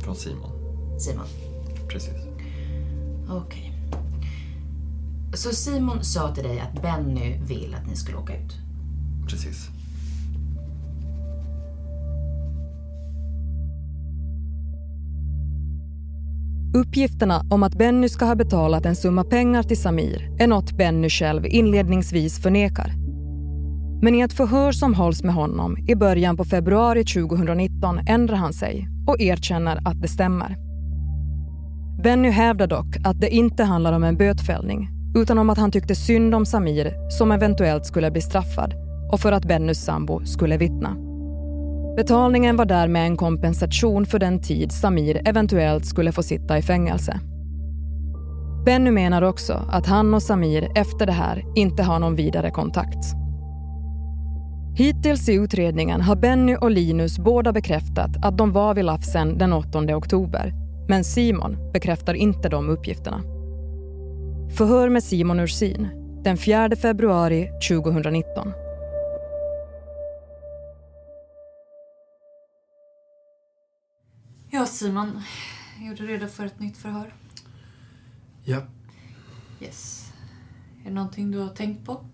Från 0.00 0.16
Simon. 0.16 0.50
Simon? 0.98 1.26
Precis. 1.88 2.14
Okej. 3.30 3.72
Så 5.34 5.50
Simon 5.50 6.04
sa 6.04 6.34
till 6.34 6.44
dig 6.44 6.60
att 6.60 6.82
Benny 6.82 7.38
vill 7.42 7.74
att 7.74 7.86
ni 7.86 7.96
skulle 7.96 8.16
åka 8.16 8.36
ut? 8.36 8.52
Precis. 9.28 9.68
Uppgifterna 16.76 17.42
om 17.50 17.62
att 17.62 17.78
Benny 17.78 18.08
ska 18.08 18.24
ha 18.24 18.34
betalat 18.34 18.86
en 18.86 18.96
summa 18.96 19.24
pengar 19.24 19.62
till 19.62 19.80
Samir 19.80 20.30
är 20.38 20.46
något 20.46 20.72
Benny 20.72 21.10
själv 21.10 21.46
inledningsvis 21.46 22.42
förnekar. 22.42 22.92
Men 24.02 24.14
i 24.14 24.20
ett 24.20 24.32
förhör 24.32 24.72
som 24.72 24.94
hålls 24.94 25.22
med 25.22 25.34
honom 25.34 25.76
i 25.88 25.94
början 25.94 26.36
på 26.36 26.44
februari 26.44 27.04
2019 27.04 27.98
ändrar 28.08 28.36
han 28.36 28.52
sig 28.52 28.88
och 29.06 29.20
erkänner 29.20 29.76
att 29.88 30.02
det 30.02 30.08
stämmer. 30.08 30.56
Benny 32.02 32.30
hävdar 32.30 32.66
dock 32.66 32.96
att 33.04 33.20
det 33.20 33.28
inte 33.34 33.64
handlar 33.64 33.92
om 33.92 34.04
en 34.04 34.16
bötfällning 34.16 34.88
utan 35.14 35.38
om 35.38 35.50
att 35.50 35.58
han 35.58 35.70
tyckte 35.70 35.94
synd 35.94 36.34
om 36.34 36.46
Samir 36.46 37.10
som 37.10 37.32
eventuellt 37.32 37.86
skulle 37.86 38.10
bli 38.10 38.20
straffad 38.20 38.74
och 39.12 39.20
för 39.20 39.32
att 39.32 39.48
Bennys 39.48 39.84
sambo 39.84 40.24
skulle 40.24 40.56
vittna. 40.56 41.05
Betalningen 41.96 42.56
var 42.56 42.64
därmed 42.64 43.06
en 43.06 43.16
kompensation 43.16 44.06
för 44.06 44.18
den 44.18 44.40
tid 44.40 44.72
Samir 44.72 45.28
eventuellt 45.28 45.86
skulle 45.86 46.12
få 46.12 46.22
sitta 46.22 46.58
i 46.58 46.62
fängelse. 46.62 47.20
Benny 48.64 48.90
menar 48.90 49.22
också 49.22 49.62
att 49.68 49.86
han 49.86 50.14
och 50.14 50.22
Samir 50.22 50.68
efter 50.74 51.06
det 51.06 51.12
här 51.12 51.44
inte 51.54 51.82
har 51.82 51.98
någon 51.98 52.16
vidare 52.16 52.50
kontakt. 52.50 53.14
Hittills 54.76 55.28
i 55.28 55.34
utredningen 55.34 56.00
har 56.00 56.16
Benny 56.16 56.56
och 56.56 56.70
Linus 56.70 57.18
båda 57.18 57.52
bekräftat 57.52 58.10
att 58.22 58.38
de 58.38 58.52
var 58.52 58.74
vid 58.74 58.84
Lafsen 58.84 59.38
den 59.38 59.52
8 59.52 59.96
oktober. 59.96 60.52
Men 60.88 61.04
Simon 61.04 61.56
bekräftar 61.72 62.14
inte 62.14 62.48
de 62.48 62.68
uppgifterna. 62.68 63.22
Förhör 64.56 64.88
med 64.88 65.02
Simon 65.02 65.40
Ursin 65.40 65.88
den 66.24 66.36
4 66.36 66.70
februari 66.76 67.48
2019. 67.68 68.65
Ja, 74.56 74.66
Simon. 74.66 75.22
Är 75.80 75.94
du 75.94 76.06
redo 76.06 76.26
för 76.26 76.46
ett 76.46 76.60
nytt 76.60 76.76
förhör? 76.76 77.14
Ja. 78.44 78.62
Yes. 79.60 80.12
Är 80.80 80.88
det 80.88 80.94
någonting 80.94 81.30
du 81.30 81.38
har 81.38 81.48
tänkt 81.48 81.86
på? 81.86 82.04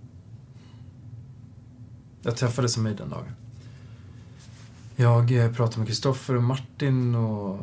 Jag 2.23 2.37
träffade 2.37 2.69
Samir 2.69 2.95
den 2.95 3.09
dagen. 3.09 3.33
Jag 4.97 5.33
eh, 5.33 5.53
pratade 5.53 5.79
med 5.79 5.89
Kristoffer 5.89 6.37
och 6.37 6.43
Martin 6.43 7.15
och 7.15 7.59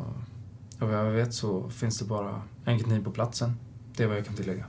och 0.78 0.88
vad 0.88 1.06
jag 1.06 1.10
vet 1.10 1.34
så 1.34 1.70
finns 1.70 1.98
det 1.98 2.04
bara 2.04 2.42
en 2.64 2.78
kniv 2.78 3.04
på 3.04 3.10
platsen. 3.10 3.56
Det 3.96 4.02
är 4.02 4.06
vad 4.06 4.16
jag 4.16 4.26
kan 4.26 4.34
tillägga. 4.34 4.66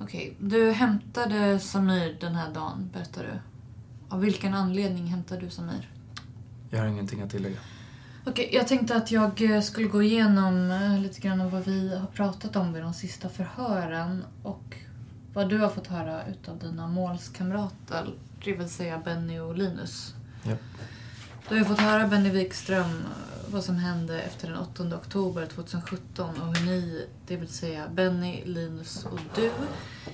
Okej, 0.00 0.36
du 0.40 0.70
hämtade 0.70 1.58
Samir 1.58 2.16
den 2.20 2.34
här 2.34 2.54
dagen, 2.54 2.90
berättar 2.92 3.22
du. 3.22 3.40
Av 4.14 4.20
vilken 4.20 4.54
anledning 4.54 5.06
hämtade 5.06 5.40
du 5.40 5.50
Samir? 5.50 5.90
Jag 6.70 6.78
har 6.78 6.86
ingenting 6.86 7.22
att 7.22 7.30
tillägga. 7.30 7.58
Okej, 8.24 8.50
jag 8.52 8.68
tänkte 8.68 8.96
att 8.96 9.10
jag 9.10 9.42
eh, 9.42 9.60
skulle 9.60 9.88
gå 9.88 10.02
igenom 10.02 10.70
eh, 10.70 11.00
lite 11.00 11.20
grann 11.20 11.40
om 11.40 11.50
vad 11.50 11.64
vi 11.64 11.96
har 11.96 12.06
pratat 12.06 12.56
om 12.56 12.72
vid 12.72 12.82
de 12.82 12.94
sista 12.94 13.28
förhören 13.28 14.24
och 14.42 14.76
vad 15.32 15.48
du 15.48 15.58
har 15.58 15.68
fått 15.68 15.86
höra 15.86 16.26
utav 16.26 16.58
dina 16.58 16.88
målskamrater, 16.88 18.10
det 18.44 18.52
vill 18.52 18.68
säga 18.68 18.98
Benny 19.04 19.38
och 19.38 19.56
Linus. 19.56 20.14
Ja. 20.42 20.56
Du 21.48 21.58
har 21.58 21.64
fått 21.64 21.80
höra 21.80 22.06
Benny 22.06 22.30
Wikström 22.30 22.90
eh, 22.90 23.52
vad 23.52 23.64
som 23.64 23.76
hände 23.76 24.22
efter 24.22 24.48
den 24.48 24.58
8 24.58 24.96
oktober 24.96 25.46
2017 25.46 26.40
och 26.40 26.56
hur 26.56 26.66
ni, 26.66 27.06
det 27.26 27.36
vill 27.36 27.48
säga 27.48 27.88
Benny, 27.94 28.44
Linus 28.44 29.04
och 29.04 29.20
du, 29.34 29.50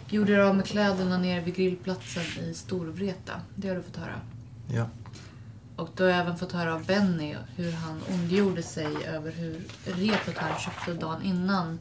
gjorde 0.08 0.32
er 0.32 0.38
av 0.38 0.56
med 0.56 0.66
kläderna 0.66 1.18
nere 1.18 1.40
vid 1.40 1.54
grillplatsen 1.54 2.44
i 2.44 2.54
Storvreta. 2.54 3.40
Det 3.54 3.68
har 3.68 3.76
du 3.76 3.82
fått 3.82 3.96
höra. 3.96 4.20
Ja. 4.68 4.86
Och 5.76 5.88
du 5.96 6.02
har 6.02 6.10
även 6.10 6.36
fått 6.36 6.52
höra 6.52 6.74
av 6.74 6.86
Benny 6.86 7.36
hur 7.56 7.72
han 7.72 8.00
ondgjorde 8.12 8.62
sig 8.62 9.06
över 9.06 9.32
hur 9.32 9.64
repet 9.84 10.38
han 10.38 10.58
köpte 10.58 10.94
dagen 10.94 11.22
innan 11.22 11.78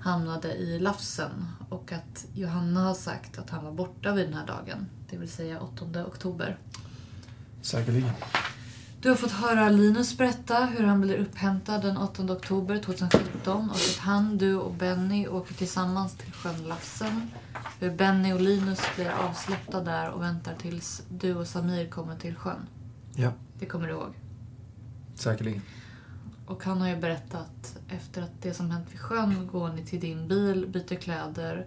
hamnade 0.00 0.54
i 0.54 0.78
Lafsen 0.78 1.46
och 1.68 1.92
att 1.92 2.26
Johanna 2.34 2.80
har 2.80 2.94
sagt 2.94 3.38
att 3.38 3.50
han 3.50 3.64
var 3.64 3.72
borta 3.72 4.12
vid 4.12 4.26
den 4.26 4.34
här 4.34 4.46
dagen, 4.46 4.86
det 5.10 5.16
vill 5.16 5.30
säga 5.30 5.60
8 5.60 6.06
oktober. 6.06 6.56
Säkerligen. 7.62 8.10
Du 9.00 9.08
har 9.08 9.16
fått 9.16 9.32
höra 9.32 9.68
Linus 9.68 10.18
berätta 10.18 10.64
hur 10.64 10.84
han 10.84 11.00
blir 11.00 11.16
upphämtad 11.16 11.82
den 11.82 11.96
8 11.96 12.22
oktober 12.22 12.78
2017 12.78 13.70
och 13.70 13.76
att 13.76 13.98
han, 13.98 14.38
du 14.38 14.56
och 14.56 14.72
Benny 14.72 15.28
åker 15.28 15.54
tillsammans 15.54 16.16
till 16.16 16.32
sjön 16.32 16.68
Lafsen. 16.68 17.30
Hur 17.80 17.90
Benny 17.90 18.32
och 18.32 18.40
Linus 18.40 18.80
blir 18.96 19.10
avsläppta 19.10 19.80
där 19.80 20.10
och 20.10 20.22
väntar 20.22 20.54
tills 20.54 21.02
du 21.08 21.34
och 21.34 21.46
Samir 21.46 21.90
kommer 21.90 22.16
till 22.16 22.34
sjön. 22.34 22.66
Ja, 23.16 23.32
Det 23.58 23.66
kommer 23.66 23.86
du 23.86 23.92
ihåg? 23.92 24.14
säkerligen. 25.14 25.62
Och 26.46 26.64
han 26.64 26.80
har 26.80 26.88
ju 26.88 26.96
berättat 26.96 27.78
efter 27.88 28.22
att 28.22 28.42
det 28.42 28.54
som 28.54 28.70
hänt 28.70 28.92
vid 28.92 29.00
sjön 29.00 29.46
går 29.52 29.68
ni 29.72 29.84
till 29.86 30.00
din 30.00 30.28
bil, 30.28 30.66
byter 30.68 30.94
kläder 31.00 31.66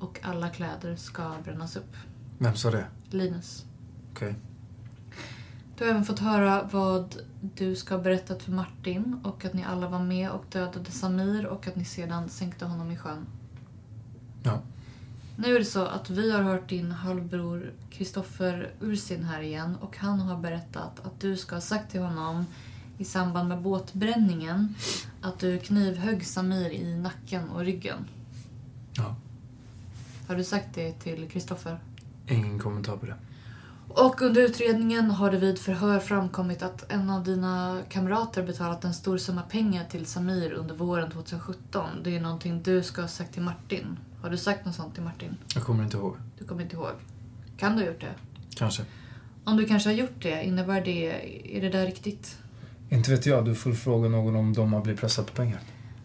och 0.00 0.20
alla 0.22 0.48
kläder 0.48 0.96
ska 0.96 1.34
brännas 1.44 1.76
upp. 1.76 1.96
Vem 2.38 2.54
sa 2.54 2.70
det? 2.70 2.86
Linus. 3.10 3.64
Okej. 4.12 4.34
Du 5.78 5.84
har 5.84 5.90
även 5.90 6.04
fått 6.04 6.18
höra 6.18 6.62
vad 6.72 7.16
du 7.40 7.76
ska 7.76 7.94
ha 7.96 8.02
berättat 8.02 8.42
för 8.42 8.52
Martin 8.52 9.20
och 9.24 9.44
att 9.44 9.52
ni 9.54 9.64
alla 9.64 9.88
var 9.88 9.98
med 10.02 10.30
och 10.30 10.44
dödade 10.52 10.90
Samir 10.90 11.46
och 11.46 11.66
att 11.68 11.76
ni 11.76 11.84
sedan 11.84 12.28
sänkte 12.28 12.64
honom 12.66 12.90
i 12.90 12.96
sjön. 12.96 13.26
Ja. 14.42 14.60
Nu 15.36 15.54
är 15.54 15.58
det 15.58 15.64
så 15.64 15.84
att 15.84 16.10
vi 16.10 16.30
har 16.30 16.42
hört 16.42 16.68
din 16.68 16.90
halvbror 16.90 17.72
Kristoffer 17.90 18.70
Ursin 18.80 19.24
här 19.24 19.40
igen 19.40 19.76
och 19.80 19.96
han 19.96 20.20
har 20.20 20.36
berättat 20.36 21.06
att 21.06 21.20
du 21.20 21.36
ska 21.36 21.56
ha 21.56 21.60
sagt 21.60 21.90
till 21.90 22.00
honom 22.00 22.46
i 22.98 23.04
samband 23.04 23.48
med 23.48 23.62
båtbränningen 23.62 24.74
att 25.20 25.38
du 25.38 25.58
knivhögg 25.58 26.26
Samir 26.26 26.70
i 26.70 26.94
nacken 26.94 27.48
och 27.48 27.60
ryggen. 27.60 27.98
Ja. 28.92 29.16
Har 30.28 30.36
du 30.36 30.44
sagt 30.44 30.74
det 30.74 30.92
till 30.92 31.30
Kristoffer? 31.30 31.78
Ingen 32.28 32.58
kommentar 32.58 32.96
på 32.96 33.06
det. 33.06 33.16
Och 33.88 34.22
under 34.22 34.42
utredningen 34.42 35.10
har 35.10 35.30
det 35.30 35.38
vid 35.38 35.58
förhör 35.58 35.98
framkommit 35.98 36.62
att 36.62 36.92
en 36.92 37.10
av 37.10 37.24
dina 37.24 37.82
kamrater 37.88 38.42
betalat 38.42 38.84
en 38.84 38.94
stor 38.94 39.18
summa 39.18 39.42
pengar 39.42 39.84
till 39.84 40.06
Samir 40.06 40.52
under 40.52 40.74
våren 40.74 41.10
2017. 41.10 41.88
Det 42.04 42.16
är 42.16 42.20
någonting 42.20 42.62
du 42.62 42.82
ska 42.82 43.00
ha 43.00 43.08
sagt 43.08 43.32
till 43.32 43.42
Martin. 43.42 43.98
Har 44.26 44.30
du 44.30 44.36
sagt 44.36 44.64
något 44.64 44.74
sånt 44.74 44.94
till 44.94 45.02
Martin? 45.02 45.36
Jag 45.54 45.64
kommer 45.64 45.84
inte 45.84 45.96
ihåg. 45.96 46.16
Du 46.38 46.44
kommer 46.44 46.62
inte 46.62 46.76
ihåg? 46.76 46.92
Kan 47.56 47.76
du 47.76 47.82
ha 47.82 47.88
gjort 47.88 48.00
det? 48.00 48.14
Kanske. 48.56 48.82
Om 49.44 49.56
du 49.56 49.66
kanske 49.66 49.88
har 49.88 49.94
gjort 49.94 50.22
det, 50.22 50.44
innebär 50.44 50.80
det... 50.84 51.56
Är 51.56 51.60
det 51.60 51.68
där 51.68 51.86
riktigt? 51.86 52.38
Inte 52.88 53.10
vet 53.10 53.26
jag. 53.26 53.44
Du 53.44 53.54
får 53.54 53.72
fråga 53.72 54.08
någon 54.08 54.36
om 54.36 54.52
de 54.52 54.72
har 54.72 54.80
blivit 54.80 55.00
pressade 55.00 55.28
på 55.28 55.34
pengar. 55.34 55.60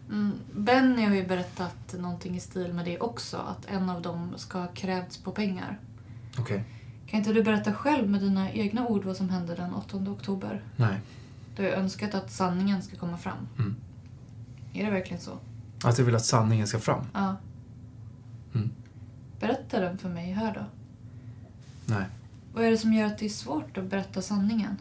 Mm. 0.08 0.32
Benny 0.54 1.04
har 1.04 1.14
ju 1.14 1.26
berättat 1.26 1.94
någonting 1.98 2.36
i 2.36 2.40
stil 2.40 2.72
med 2.72 2.84
det 2.84 2.98
också. 2.98 3.36
Att 3.36 3.66
en 3.66 3.90
av 3.90 4.02
dem 4.02 4.32
ska 4.36 4.58
ha 4.58 4.66
krävts 4.66 5.18
på 5.18 5.32
pengar. 5.32 5.78
Okej. 6.38 6.64
Kan 7.06 7.18
inte 7.18 7.32
du 7.32 7.42
berätta 7.42 7.74
själv 7.74 8.08
med 8.08 8.20
dina 8.20 8.52
egna 8.52 8.86
ord 8.86 9.04
vad 9.04 9.16
som 9.16 9.30
hände 9.30 9.54
den 9.54 9.74
8 9.74 9.96
oktober? 9.96 10.62
Nej. 10.76 11.00
Du 11.56 11.62
har 11.62 11.70
ju 11.70 11.74
önskat 11.74 12.14
att 12.14 12.30
sanningen 12.30 12.82
ska 12.82 12.96
komma 12.96 13.18
fram. 13.18 13.48
Mm. 13.58 13.76
Är 14.72 14.84
det 14.84 14.90
verkligen 14.90 15.20
så? 15.20 15.38
Att 15.84 15.98
jag 15.98 16.04
vill 16.04 16.14
att 16.14 16.24
sanningen 16.24 16.66
ska 16.66 16.78
fram? 16.78 17.06
Ja. 17.12 17.36
Berätta 19.42 19.80
den 19.80 19.98
för 19.98 20.08
mig 20.08 20.32
här 20.32 20.54
då. 20.54 20.64
Nej. 21.94 22.04
Vad 22.54 22.64
är 22.64 22.70
det 22.70 22.76
som 22.76 22.92
gör 22.92 23.06
att 23.06 23.18
det 23.18 23.24
är 23.24 23.30
svårt 23.30 23.78
att 23.78 23.84
berätta 23.84 24.22
sanningen? 24.22 24.76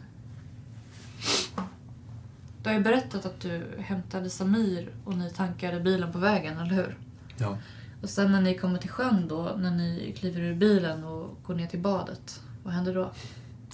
Du 2.63 2.69
har 2.69 2.73
ju 2.73 2.83
berättat 2.83 3.25
att 3.25 3.39
du 3.39 3.67
hämtade 3.79 4.29
Samir 4.29 4.89
och 5.05 5.17
ni 5.17 5.29
tankade 5.29 5.79
bilen 5.79 6.11
på 6.11 6.17
vägen, 6.17 6.57
eller 6.57 6.75
hur? 6.75 6.97
Ja. 7.37 7.57
Och 8.01 8.09
sen 8.09 8.31
när 8.31 8.41
ni 8.41 8.57
kommer 8.57 8.79
till 8.79 8.89
sjön 8.89 9.27
då, 9.27 9.55
när 9.57 9.71
ni 9.71 10.15
kliver 10.17 10.41
ur 10.41 10.55
bilen 10.55 11.03
och 11.03 11.37
går 11.43 11.55
ner 11.55 11.67
till 11.67 11.81
badet, 11.81 12.41
vad 12.63 12.73
händer 12.73 12.95
då? 12.95 13.11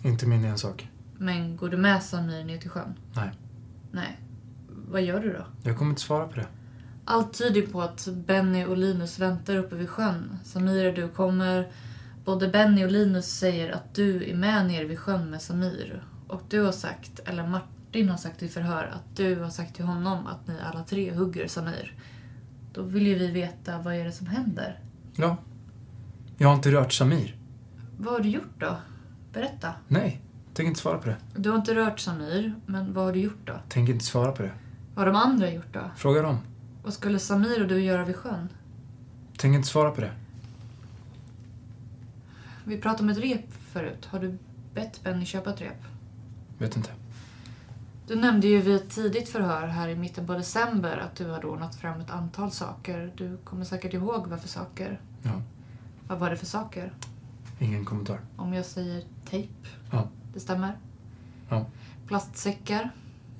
Inte 0.03 0.25
min 0.25 0.45
ensak. 0.45 0.89
Men 1.17 1.57
går 1.57 1.69
du 1.69 1.77
med 1.77 2.03
Samir 2.03 2.43
ner 2.43 2.57
till 2.57 2.69
sjön? 2.69 2.93
Nej. 3.15 3.29
Nej. 3.91 4.19
Vad 4.87 5.01
gör 5.01 5.19
du 5.19 5.33
då? 5.33 5.45
Jag 5.63 5.77
kommer 5.77 5.89
inte 5.89 6.01
svara 6.01 6.27
på 6.27 6.35
det. 6.35 6.47
Allt 7.09 7.33
tyder 7.33 7.61
på 7.61 7.81
att 7.81 8.07
Benny 8.07 8.65
och 8.65 8.77
Linus 8.77 9.19
väntar 9.19 9.55
uppe 9.55 9.75
vid 9.75 9.89
sjön. 9.89 10.37
Samir 10.43 10.91
du 10.91 11.09
kommer. 11.09 11.71
Både 12.25 12.47
Benny 12.47 12.85
och 12.85 12.91
Linus 12.91 13.25
säger 13.25 13.71
att 13.71 13.95
du 13.95 14.29
är 14.29 14.35
med 14.35 14.67
nere 14.67 14.85
vid 14.85 14.99
sjön 14.99 15.29
med 15.29 15.41
Samir. 15.41 16.03
Och 16.27 16.41
du 16.49 16.61
har 16.61 16.71
sagt, 16.71 17.19
eller 17.25 17.47
Martin 17.47 18.09
har 18.09 18.17
sagt 18.17 18.43
i 18.43 18.47
förhör, 18.47 18.83
att 18.83 19.15
du 19.15 19.35
har 19.35 19.49
sagt 19.49 19.75
till 19.75 19.85
honom 19.85 20.27
att 20.27 20.47
ni 20.47 20.53
alla 20.71 20.83
tre 20.83 21.13
hugger 21.13 21.47
Samir. 21.47 21.95
Då 22.73 22.81
vill 22.81 23.07
ju 23.07 23.15
vi 23.15 23.31
veta 23.31 23.77
vad 23.77 23.95
är 23.95 24.05
det 24.05 24.11
som 24.11 24.27
händer. 24.27 24.79
Ja. 25.15 25.37
Jag 26.37 26.47
har 26.47 26.55
inte 26.55 26.71
rört 26.71 26.93
Samir. 26.93 27.35
Vad 27.97 28.13
har 28.13 28.19
du 28.19 28.29
gjort 28.29 28.59
då? 28.59 28.75
Berätta. 29.33 29.73
Nej. 29.87 30.21
Tänker 30.53 30.67
inte 30.67 30.81
svara 30.81 30.97
på 30.97 31.09
det. 31.09 31.17
Du 31.35 31.49
har 31.49 31.57
inte 31.57 31.75
rört 31.75 31.99
Samir, 31.99 32.55
men 32.65 32.93
vad 32.93 33.05
har 33.05 33.13
du 33.13 33.19
gjort 33.19 33.47
då? 33.47 33.53
Tänker 33.69 33.93
inte 33.93 34.05
svara 34.05 34.31
på 34.31 34.43
det. 34.43 34.51
Vad 34.95 35.05
har 35.05 35.13
de 35.13 35.19
andra 35.19 35.51
gjort 35.51 35.73
då? 35.73 35.81
Fråga 35.95 36.21
dem. 36.21 36.37
Vad 36.87 36.93
skulle 36.93 37.19
Samir 37.19 37.61
och 37.61 37.67
du 37.67 37.83
göra 37.83 38.05
vid 38.05 38.15
sjön? 38.15 38.49
Tänker 39.37 39.57
inte 39.57 39.67
svara 39.67 39.91
på 39.91 40.01
det. 40.01 40.11
Vi 42.63 42.77
pratade 42.77 43.03
om 43.03 43.09
ett 43.09 43.17
rep 43.17 43.53
förut. 43.53 44.05
Har 44.05 44.19
du 44.19 44.37
bett 44.73 45.03
Benny 45.03 45.25
köpa 45.25 45.49
ett 45.49 45.61
rep? 45.61 45.83
Vet 46.57 46.77
inte. 46.77 46.89
Du 48.07 48.15
nämnde 48.15 48.47
ju 48.47 48.61
vid 48.61 48.75
ett 48.75 48.89
tidigt 48.89 49.29
förhör 49.29 49.67
här 49.67 49.89
i 49.89 49.95
mitten 49.95 50.27
på 50.27 50.33
december 50.33 50.97
att 50.97 51.15
du 51.15 51.31
hade 51.31 51.47
ordnat 51.47 51.75
fram 51.75 51.99
ett 51.99 52.09
antal 52.11 52.51
saker. 52.51 53.13
Du 53.17 53.37
kommer 53.37 53.65
säkert 53.65 53.93
ihåg 53.93 54.27
vad 54.27 54.41
för 54.41 54.47
saker. 54.47 55.01
Ja. 55.23 55.41
Vad 56.07 56.19
var 56.19 56.29
det 56.29 56.37
för 56.37 56.45
saker? 56.45 56.93
Ingen 57.59 57.85
kommentar. 57.85 58.19
Om 58.37 58.53
jag 58.53 58.65
säger 58.65 59.03
tejp? 59.29 59.53
Ja. 59.91 60.07
Det 60.33 60.39
stämmer? 60.39 60.77
Ja. 61.49 61.65
Plastsäckar? 62.07 62.89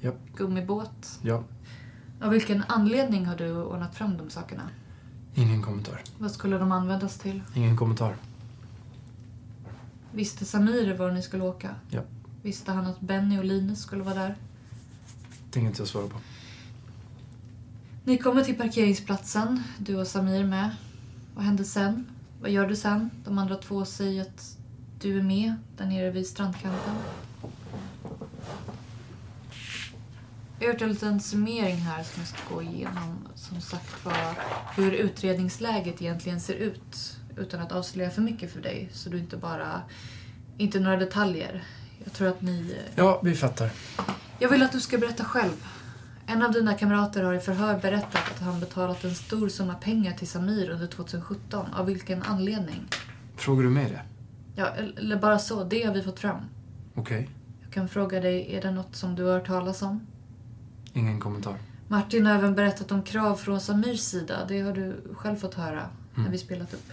Japp. 0.01 0.15
Gummibåt? 0.36 1.19
Ja. 1.21 1.43
Av 2.21 2.30
vilken 2.30 2.63
anledning 2.67 3.25
har 3.25 3.36
du 3.36 3.56
ordnat 3.56 3.95
fram 3.95 4.17
de 4.17 4.30
sakerna? 4.30 4.69
Ingen 5.36 5.63
kommentar. 5.63 6.01
Vad 6.17 6.32
skulle 6.32 6.58
de 6.58 6.71
användas 6.71 7.17
till? 7.17 7.41
Ingen 7.56 7.77
kommentar. 7.77 8.15
Visste 10.12 10.45
Samir 10.45 10.93
var 10.93 11.12
ni 11.12 11.21
skulle 11.21 11.43
åka? 11.43 11.75
Ja. 11.89 12.01
Visste 12.41 12.71
han 12.71 12.86
att 12.86 12.99
Benny 12.99 13.39
och 13.39 13.45
Linus 13.45 13.82
skulle 13.82 14.03
vara 14.03 14.15
där? 14.15 14.36
Tänker 15.51 15.67
inte 15.67 15.82
jag 15.82 15.88
svara 15.88 16.08
på. 16.08 16.17
Ni 18.03 18.17
kommer 18.17 18.43
till 18.43 18.58
parkeringsplatsen, 18.58 19.63
du 19.77 19.95
och 19.95 20.08
Samir 20.08 20.43
med. 20.43 20.75
Vad 21.36 21.45
händer 21.45 21.63
sen? 21.63 22.06
Vad 22.41 22.51
gör 22.51 22.67
du 22.67 22.75
sen? 22.75 23.10
De 23.25 23.38
andra 23.38 23.56
två 23.56 23.86
säger 23.86 24.21
att 24.21 24.58
du 25.01 25.19
är 25.19 25.23
med 25.23 25.53
där 25.77 25.86
nere 25.86 26.12
vid 26.12 26.27
strandkanten. 26.27 26.95
Jag 30.59 30.67
har 30.67 30.73
gjort 30.73 30.81
en 30.81 30.89
liten 30.89 31.19
summering 31.19 31.75
här 31.75 32.03
som 32.03 32.21
jag 32.21 32.27
ska 32.27 32.55
gå 32.55 32.61
igenom. 32.61 33.27
Som 33.35 33.61
sagt 33.61 34.05
var 34.05 34.35
hur 34.75 34.91
utredningsläget 34.91 36.01
egentligen 36.01 36.39
ser 36.39 36.53
ut. 36.53 37.17
Utan 37.37 37.61
att 37.61 37.71
avslöja 37.71 38.09
för 38.09 38.21
mycket 38.21 38.53
för 38.53 38.61
dig. 38.61 38.89
Så 38.93 39.09
du 39.09 39.17
inte 39.19 39.37
bara... 39.37 39.81
Inte 40.57 40.79
några 40.79 40.97
detaljer. 40.97 41.63
Jag 42.03 42.13
tror 42.13 42.27
att 42.27 42.41
ni... 42.41 42.77
Ja, 42.95 43.21
vi 43.23 43.35
fattar. 43.35 43.69
Jag 44.39 44.49
vill 44.49 44.63
att 44.63 44.71
du 44.71 44.79
ska 44.79 44.97
berätta 44.97 45.23
själv. 45.23 45.65
En 46.27 46.43
av 46.43 46.51
dina 46.51 46.73
kamrater 46.73 47.23
har 47.23 47.33
i 47.33 47.39
förhör 47.39 47.79
berättat 47.79 48.31
att 48.31 48.39
han 48.39 48.59
betalat 48.59 49.03
en 49.03 49.15
stor 49.15 49.49
summa 49.49 49.73
pengar 49.73 50.13
till 50.13 50.27
Samir 50.27 50.69
under 50.69 50.87
2017. 50.87 51.73
Av 51.73 51.85
vilken 51.85 52.23
anledning? 52.23 52.87
Frågar 53.35 53.63
du 53.63 53.69
mig 53.69 53.85
det? 53.89 54.01
Ja, 54.55 54.67
eller 54.97 55.17
bara 55.17 55.39
så. 55.39 55.63
Det 55.63 55.83
har 55.83 55.93
vi 55.93 56.03
fått 56.03 56.19
fram. 56.19 56.41
Okej. 56.95 57.29
Jag 57.63 57.73
kan 57.73 57.89
fråga 57.89 58.19
dig, 58.19 58.55
är 58.55 58.61
det 58.61 58.71
något 58.71 58.95
som 58.95 59.15
du 59.15 59.23
har 59.23 59.33
hört 59.33 59.47
talas 59.47 59.81
om? 59.81 60.07
Ingen 60.97 61.19
kommentar. 61.19 61.55
Martin 61.88 62.25
har 62.25 62.36
även 62.36 62.55
berättat 62.55 62.91
om 62.91 63.03
krav 63.03 63.36
från 63.36 63.62
Samirs 63.62 63.99
sida. 63.99 64.45
Det 64.47 64.62
har 64.62 64.73
du 64.73 65.01
själv 65.13 65.36
fått 65.36 65.53
höra 65.53 65.83
när 66.13 66.19
Mm. 66.19 66.31
vi 66.31 66.38
spelat 66.38 66.73
upp. 66.73 66.91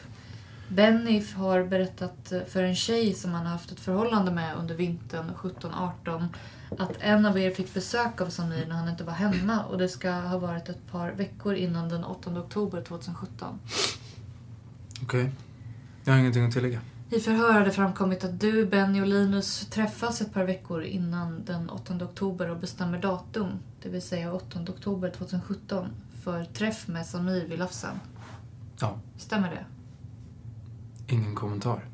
Benny 0.69 1.25
har 1.37 1.64
berättat 1.64 2.33
för 2.49 2.62
en 2.62 2.75
tjej 2.75 3.14
som 3.14 3.31
han 3.33 3.47
har 3.47 3.53
haft 3.53 3.73
ett 3.73 3.81
förhållande 3.81 4.31
med 4.33 4.57
under 4.57 4.75
vintern 4.75 5.31
17-18 5.37 6.29
att 6.79 6.93
en 7.01 7.27
av 7.27 7.38
er 7.38 7.51
fick 7.51 7.75
besök 7.75 8.21
av 8.21 8.29
Samir 8.31 8.67
när 8.67 8.77
han 8.77 8.88
inte 8.88 9.05
var 9.05 9.12
hemma 9.12 9.64
och 9.64 9.79
det 9.79 9.88
ska 9.88 10.11
ha 10.11 10.38
varit 10.38 10.69
ett 10.69 10.90
par 10.90 11.11
veckor 11.12 11.55
innan 11.55 11.88
den 11.88 12.05
8 12.05 12.31
oktober 12.40 12.83
2017. 12.83 13.59
Okej. 15.03 15.33
Jag 16.05 16.12
har 16.12 16.21
ingenting 16.21 16.47
att 16.47 16.53
tillägga. 16.53 16.81
I 17.11 17.21
förhör 17.21 17.53
har 17.53 17.64
det 17.64 17.71
framkommit 17.71 18.25
att 18.25 18.40
du, 18.40 18.67
Benny 18.67 19.01
och 19.01 19.07
Linus 19.07 19.67
träffas 19.67 20.21
ett 20.21 20.33
par 20.33 20.45
veckor 20.45 20.83
innan 20.83 21.45
den 21.45 21.71
8 21.71 21.95
oktober 21.95 22.51
och 22.51 22.57
bestämmer 22.57 22.99
datum, 22.99 23.49
det 23.83 23.88
vill 23.88 24.03
säga 24.03 24.33
8 24.33 24.61
oktober 24.69 25.11
2017, 25.11 25.88
för 26.23 26.45
träff 26.45 26.88
med 26.88 27.07
Samir 27.07 27.47
vid 27.47 27.59
Lafsen. 27.59 28.01
Ja. 28.81 28.97
Stämmer 29.19 29.51
det? 29.51 29.64
Ingen 31.14 31.35
kommentar. 31.35 31.85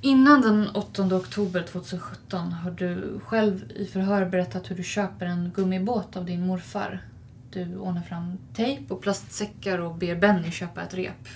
Innan 0.00 0.40
den 0.40 0.68
8 0.68 1.16
oktober 1.16 1.62
2017 1.62 2.52
har 2.52 2.70
du 2.70 3.20
själv 3.24 3.72
i 3.76 3.86
förhör 3.86 4.24
berättat 4.24 4.70
hur 4.70 4.76
du 4.76 4.82
köper 4.82 5.26
en 5.26 5.50
gummibåt 5.54 6.16
av 6.16 6.24
din 6.24 6.46
morfar. 6.46 7.02
Du 7.50 7.76
ordnar 7.76 8.02
fram 8.02 8.38
tejp 8.54 8.94
och 8.94 9.00
plastsäckar 9.00 9.78
och 9.78 9.94
ber 9.94 10.16
Benny 10.16 10.50
köpa 10.50 10.82
ett 10.82 10.94
rep. 10.94 11.28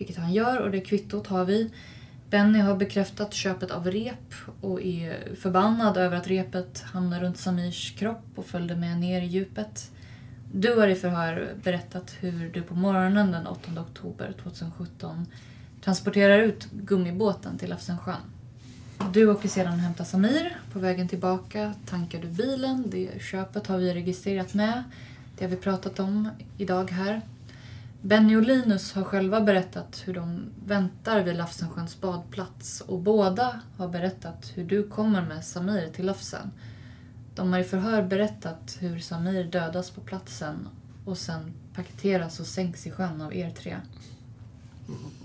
Vilket 0.00 0.16
han 0.16 0.32
gör 0.32 0.58
och 0.58 0.70
det 0.70 0.80
kvittot 0.80 1.26
har 1.26 1.44
vi. 1.44 1.70
Benny 2.30 2.58
har 2.58 2.76
bekräftat 2.76 3.34
köpet 3.34 3.70
av 3.70 3.90
rep 3.90 4.34
och 4.60 4.82
är 4.82 5.34
förbannad 5.34 5.96
över 5.96 6.16
att 6.16 6.28
repet 6.28 6.80
hamnade 6.80 7.24
runt 7.24 7.38
Samirs 7.38 7.94
kropp 7.98 8.24
och 8.34 8.46
följde 8.46 8.76
med 8.76 8.98
ner 8.98 9.22
i 9.22 9.26
djupet. 9.26 9.90
Du 10.52 10.74
har 10.74 10.88
i 10.88 10.94
förhör 10.94 11.54
berättat 11.62 12.14
hur 12.20 12.50
du 12.52 12.62
på 12.62 12.74
morgonen 12.74 13.32
den 13.32 13.46
8 13.46 13.70
oktober 13.80 14.34
2017 14.42 15.26
transporterar 15.84 16.38
ut 16.38 16.68
gummibåten 16.70 17.58
till 17.58 17.72
Afsensjön. 17.72 18.16
Du 19.12 19.30
åker 19.30 19.48
sedan 19.48 19.72
och 19.72 19.78
hämtar 19.78 20.04
Samir. 20.04 20.58
På 20.72 20.78
vägen 20.78 21.08
tillbaka 21.08 21.74
tankar 21.86 22.18
du 22.22 22.28
bilen. 22.28 22.84
Det 22.86 23.22
köpet 23.22 23.66
har 23.66 23.78
vi 23.78 23.94
registrerat 23.94 24.54
med. 24.54 24.84
Det 25.38 25.44
har 25.44 25.50
vi 25.50 25.56
pratat 25.56 26.00
om 26.00 26.28
idag 26.58 26.90
här. 26.90 27.20
Benny 28.02 28.36
och 28.36 28.42
Linus 28.42 28.92
har 28.92 29.04
själva 29.04 29.40
berättat 29.40 30.02
hur 30.04 30.14
de 30.14 30.44
väntar 30.66 31.22
vid 31.22 31.36
Lafsensjöns 31.36 32.00
badplats 32.00 32.80
och 32.80 32.98
båda 32.98 33.60
har 33.76 33.88
berättat 33.88 34.52
hur 34.54 34.64
du 34.64 34.88
kommer 34.88 35.22
med 35.22 35.44
Samir 35.44 35.88
till 35.88 36.06
Lafsen. 36.06 36.50
De 37.34 37.52
har 37.52 37.60
i 37.60 37.64
förhör 37.64 38.02
berättat 38.02 38.76
hur 38.80 38.98
Samir 38.98 39.44
dödas 39.44 39.90
på 39.90 40.00
platsen 40.00 40.68
och 41.04 41.18
sen 41.18 41.52
paketeras 41.74 42.40
och 42.40 42.46
sänks 42.46 42.86
i 42.86 42.90
sjön 42.90 43.20
av 43.20 43.34
er 43.34 43.50
tre. 43.50 43.76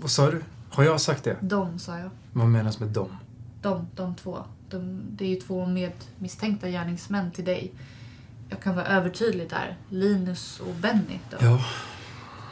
Vad 0.00 0.10
sa 0.10 0.30
du? 0.30 0.42
Har 0.70 0.84
jag 0.84 1.00
sagt 1.00 1.24
det? 1.24 1.36
De, 1.40 1.78
sa 1.78 1.98
jag. 1.98 2.10
Vad 2.32 2.46
menas 2.46 2.80
med 2.80 2.88
dem? 2.88 3.16
De, 3.62 3.86
de 3.94 4.14
två. 4.14 4.38
De, 4.70 5.02
det 5.10 5.24
är 5.24 5.28
ju 5.28 5.40
två 5.40 5.66
medmisstänkta 5.66 6.68
gärningsmän 6.68 7.30
till 7.32 7.44
dig. 7.44 7.72
Jag 8.48 8.62
kan 8.62 8.74
vara 8.74 8.86
övertydlig 8.86 9.50
där. 9.50 9.76
Linus 9.88 10.60
och 10.60 10.74
Benny 10.74 11.18
då. 11.30 11.36
Ja. 11.40 11.64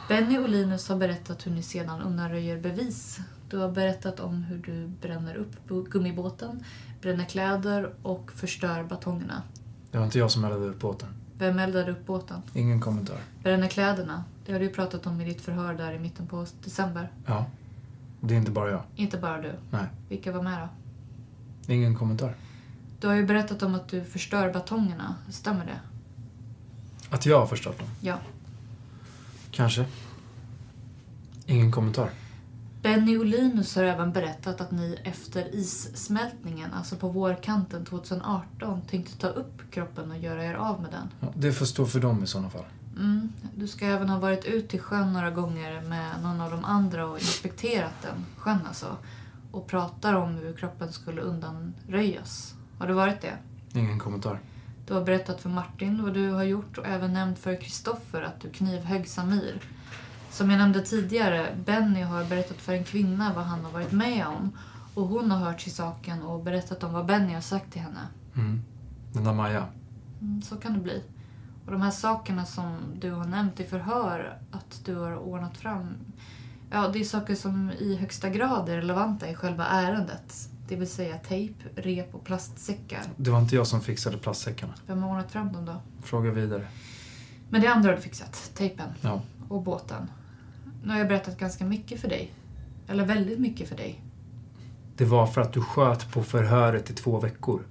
Benny 0.07 0.37
och 0.37 0.49
Linus 0.49 0.89
har 0.89 0.95
berättat 0.95 1.47
hur 1.47 1.51
ni 1.51 1.63
sedan 1.63 2.01
undanröjer 2.01 2.59
bevis. 2.59 3.19
Du 3.49 3.57
har 3.57 3.71
berättat 3.71 4.19
om 4.19 4.43
hur 4.43 4.57
du 4.57 4.87
bränner 4.87 5.35
upp 5.35 5.69
gummibåten, 5.89 6.63
bränner 7.01 7.25
kläder 7.25 7.93
och 8.01 8.31
förstör 8.31 8.83
batongerna. 8.83 9.43
Det 9.91 9.97
var 9.97 10.05
inte 10.05 10.19
jag 10.19 10.31
som 10.31 10.45
eldade 10.45 10.65
upp 10.65 10.79
båten. 10.79 11.09
Vem 11.37 11.59
eldade 11.59 11.91
upp 11.91 12.05
båten? 12.05 12.41
Ingen 12.53 12.81
kommentar. 12.81 13.17
Bränner 13.43 13.67
kläderna. 13.67 14.23
Det 14.45 14.51
har 14.51 14.59
du 14.59 14.65
ju 14.65 14.71
pratat 14.71 15.07
om 15.07 15.21
i 15.21 15.25
ditt 15.25 15.41
förhör 15.41 15.73
där 15.73 15.93
i 15.93 15.99
mitten 15.99 16.27
på 16.27 16.45
december. 16.63 17.11
Ja. 17.25 17.45
Det 18.21 18.33
är 18.33 18.37
inte 18.37 18.51
bara 18.51 18.71
jag. 18.71 18.81
Inte 18.95 19.17
bara 19.17 19.41
du. 19.41 19.53
Nej. 19.71 19.85
Vilka 20.09 20.31
var 20.31 20.43
med 20.43 20.59
då? 21.67 21.73
Ingen 21.73 21.95
kommentar. 21.95 22.35
Du 22.99 23.07
har 23.07 23.15
ju 23.15 23.25
berättat 23.25 23.63
om 23.63 23.75
att 23.75 23.87
du 23.87 24.03
förstör 24.03 24.53
batongerna. 24.53 25.15
Stämmer 25.29 25.65
det? 25.65 25.79
Att 27.09 27.25
jag 27.25 27.39
har 27.39 27.47
förstört 27.47 27.79
dem? 27.79 27.87
Ja. 28.01 28.17
Kanske. 29.55 29.85
Ingen 31.45 31.71
kommentar. 31.71 32.09
Benny 32.81 33.17
och 33.17 33.25
Linus 33.25 33.75
har 33.75 33.83
även 33.83 34.11
berättat 34.11 34.61
att 34.61 34.71
ni 34.71 34.99
efter 35.03 35.55
issmältningen, 35.55 36.73
alltså 36.73 36.95
på 36.95 37.09
vårkanten 37.09 37.85
2018, 37.85 38.81
tänkte 38.81 39.17
ta 39.17 39.27
upp 39.27 39.71
kroppen 39.71 40.11
och 40.11 40.17
göra 40.17 40.45
er 40.45 40.53
av 40.53 40.81
med 40.81 40.91
den. 40.91 41.09
Ja, 41.19 41.27
det 41.35 41.53
får 41.53 41.65
stå 41.65 41.85
för 41.85 41.99
dem 41.99 42.23
i 42.23 42.27
sådana 42.27 42.49
fall. 42.49 42.65
Mm. 42.97 43.33
Du 43.55 43.67
ska 43.67 43.85
även 43.85 44.09
ha 44.09 44.19
varit 44.19 44.45
ute 44.45 44.75
i 44.75 44.79
sjön 44.79 45.13
några 45.13 45.31
gånger 45.31 45.81
med 45.81 46.23
någon 46.23 46.41
av 46.41 46.51
de 46.51 46.65
andra 46.65 47.07
och 47.07 47.19
inspekterat 47.19 48.01
den, 48.01 48.25
sjön 48.37 48.59
alltså. 48.67 48.97
Och 49.51 49.67
pratar 49.67 50.13
om 50.13 50.35
hur 50.35 50.53
kroppen 50.53 50.91
skulle 50.93 51.21
undanröjas. 51.21 52.53
Har 52.79 52.87
du 52.87 52.93
varit 52.93 53.21
det? 53.21 53.33
Ingen 53.79 53.99
kommentar. 53.99 54.39
Du 54.87 54.93
har 54.93 55.01
berättat 55.01 55.41
för 55.41 55.49
Martin 55.49 56.03
vad 56.03 56.13
du 56.13 56.31
har 56.31 56.43
gjort 56.43 56.77
och 56.77 56.85
även 56.85 57.13
nämnt 57.13 57.39
för 57.39 57.61
Kristoffer 57.61 58.21
att 58.21 58.41
du 58.41 58.49
knivhögg 58.49 59.07
Samir. 59.07 59.59
Som 60.29 60.49
jag 60.49 60.57
nämnde 60.57 60.81
tidigare, 60.81 61.47
Benny 61.65 62.01
har 62.01 62.25
berättat 62.25 62.57
för 62.57 62.73
en 62.73 62.83
kvinna 62.83 63.33
vad 63.35 63.43
han 63.43 63.65
har 63.65 63.71
varit 63.71 63.91
med 63.91 64.27
om. 64.27 64.57
Och 64.93 65.07
hon 65.07 65.31
har 65.31 65.37
hört 65.37 65.59
till 65.59 65.75
saken 65.75 66.23
och 66.23 66.43
berättat 66.43 66.83
om 66.83 66.93
vad 66.93 67.05
Benny 67.05 67.33
har 67.33 67.41
sagt 67.41 67.71
till 67.71 67.81
henne. 67.81 68.07
Mm. 68.35 68.61
Den 69.13 69.23
där 69.23 69.33
Maja. 69.33 69.65
Mm, 70.21 70.41
så 70.41 70.55
kan 70.55 70.73
det 70.73 70.79
bli. 70.79 71.03
Och 71.65 71.71
de 71.71 71.81
här 71.81 71.91
sakerna 71.91 72.45
som 72.45 72.77
du 72.99 73.11
har 73.11 73.25
nämnt 73.25 73.59
i 73.59 73.63
förhör 73.63 74.37
att 74.51 74.81
du 74.85 74.95
har 74.95 75.15
ordnat 75.15 75.57
fram. 75.57 75.97
Ja, 76.71 76.87
det 76.87 76.99
är 76.99 77.03
saker 77.03 77.35
som 77.35 77.71
i 77.71 77.95
högsta 77.95 78.29
grad 78.29 78.69
är 78.69 78.75
relevanta 78.75 79.29
i 79.29 79.35
själva 79.35 79.65
ärendet. 79.65 80.49
Det 80.67 80.75
vill 80.75 80.89
säga 80.89 81.17
tejp, 81.17 81.53
rep 81.75 82.15
och 82.15 82.23
plastsäckar. 82.23 83.01
Det 83.17 83.29
var 83.31 83.39
inte 83.39 83.55
jag 83.55 83.67
som 83.67 83.81
fixade 83.81 84.17
plastsäckarna. 84.17 84.73
Vem 84.87 85.03
har 85.03 85.09
ordnat 85.09 85.31
fram 85.31 85.53
dem 85.53 85.65
då? 85.65 85.81
Fråga 86.03 86.31
vidare. 86.31 86.67
Men 87.49 87.61
det 87.61 87.67
andra 87.67 87.89
har 87.89 87.95
du 87.95 88.01
fixat. 88.01 88.51
Tejpen. 88.53 88.89
Ja. 89.01 89.21
Och 89.49 89.61
båten. 89.61 90.09
Nu 90.83 90.91
har 90.91 90.97
jag 90.97 91.07
berättat 91.07 91.37
ganska 91.37 91.65
mycket 91.65 92.01
för 92.01 92.07
dig. 92.07 92.33
Eller 92.87 93.05
väldigt 93.05 93.39
mycket 93.39 93.69
för 93.69 93.77
dig. 93.77 94.01
Det 94.97 95.05
var 95.05 95.27
för 95.27 95.41
att 95.41 95.53
du 95.53 95.61
sköt 95.61 96.11
på 96.11 96.23
förhöret 96.23 96.89
i 96.89 96.93
två 96.93 97.19
veckor. 97.19 97.61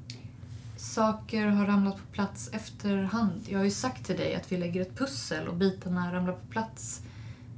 Saker 0.76 1.46
har 1.46 1.66
ramlat 1.66 1.96
på 1.96 2.12
plats 2.12 2.50
efterhand. 2.52 3.42
Jag 3.48 3.59
har 3.59 3.64
ju 3.64 3.70
sagt 3.70 4.07
till 4.07 4.16
dig 4.16 4.35
att 4.35 4.52
vi 4.52 4.57
lägger 4.57 4.80
ett 4.80 4.98
pussel 4.98 5.48
och 5.48 5.57
bitarna 5.57 6.14
ramlar 6.14 6.33
på 6.33 6.46
plats. 6.46 7.02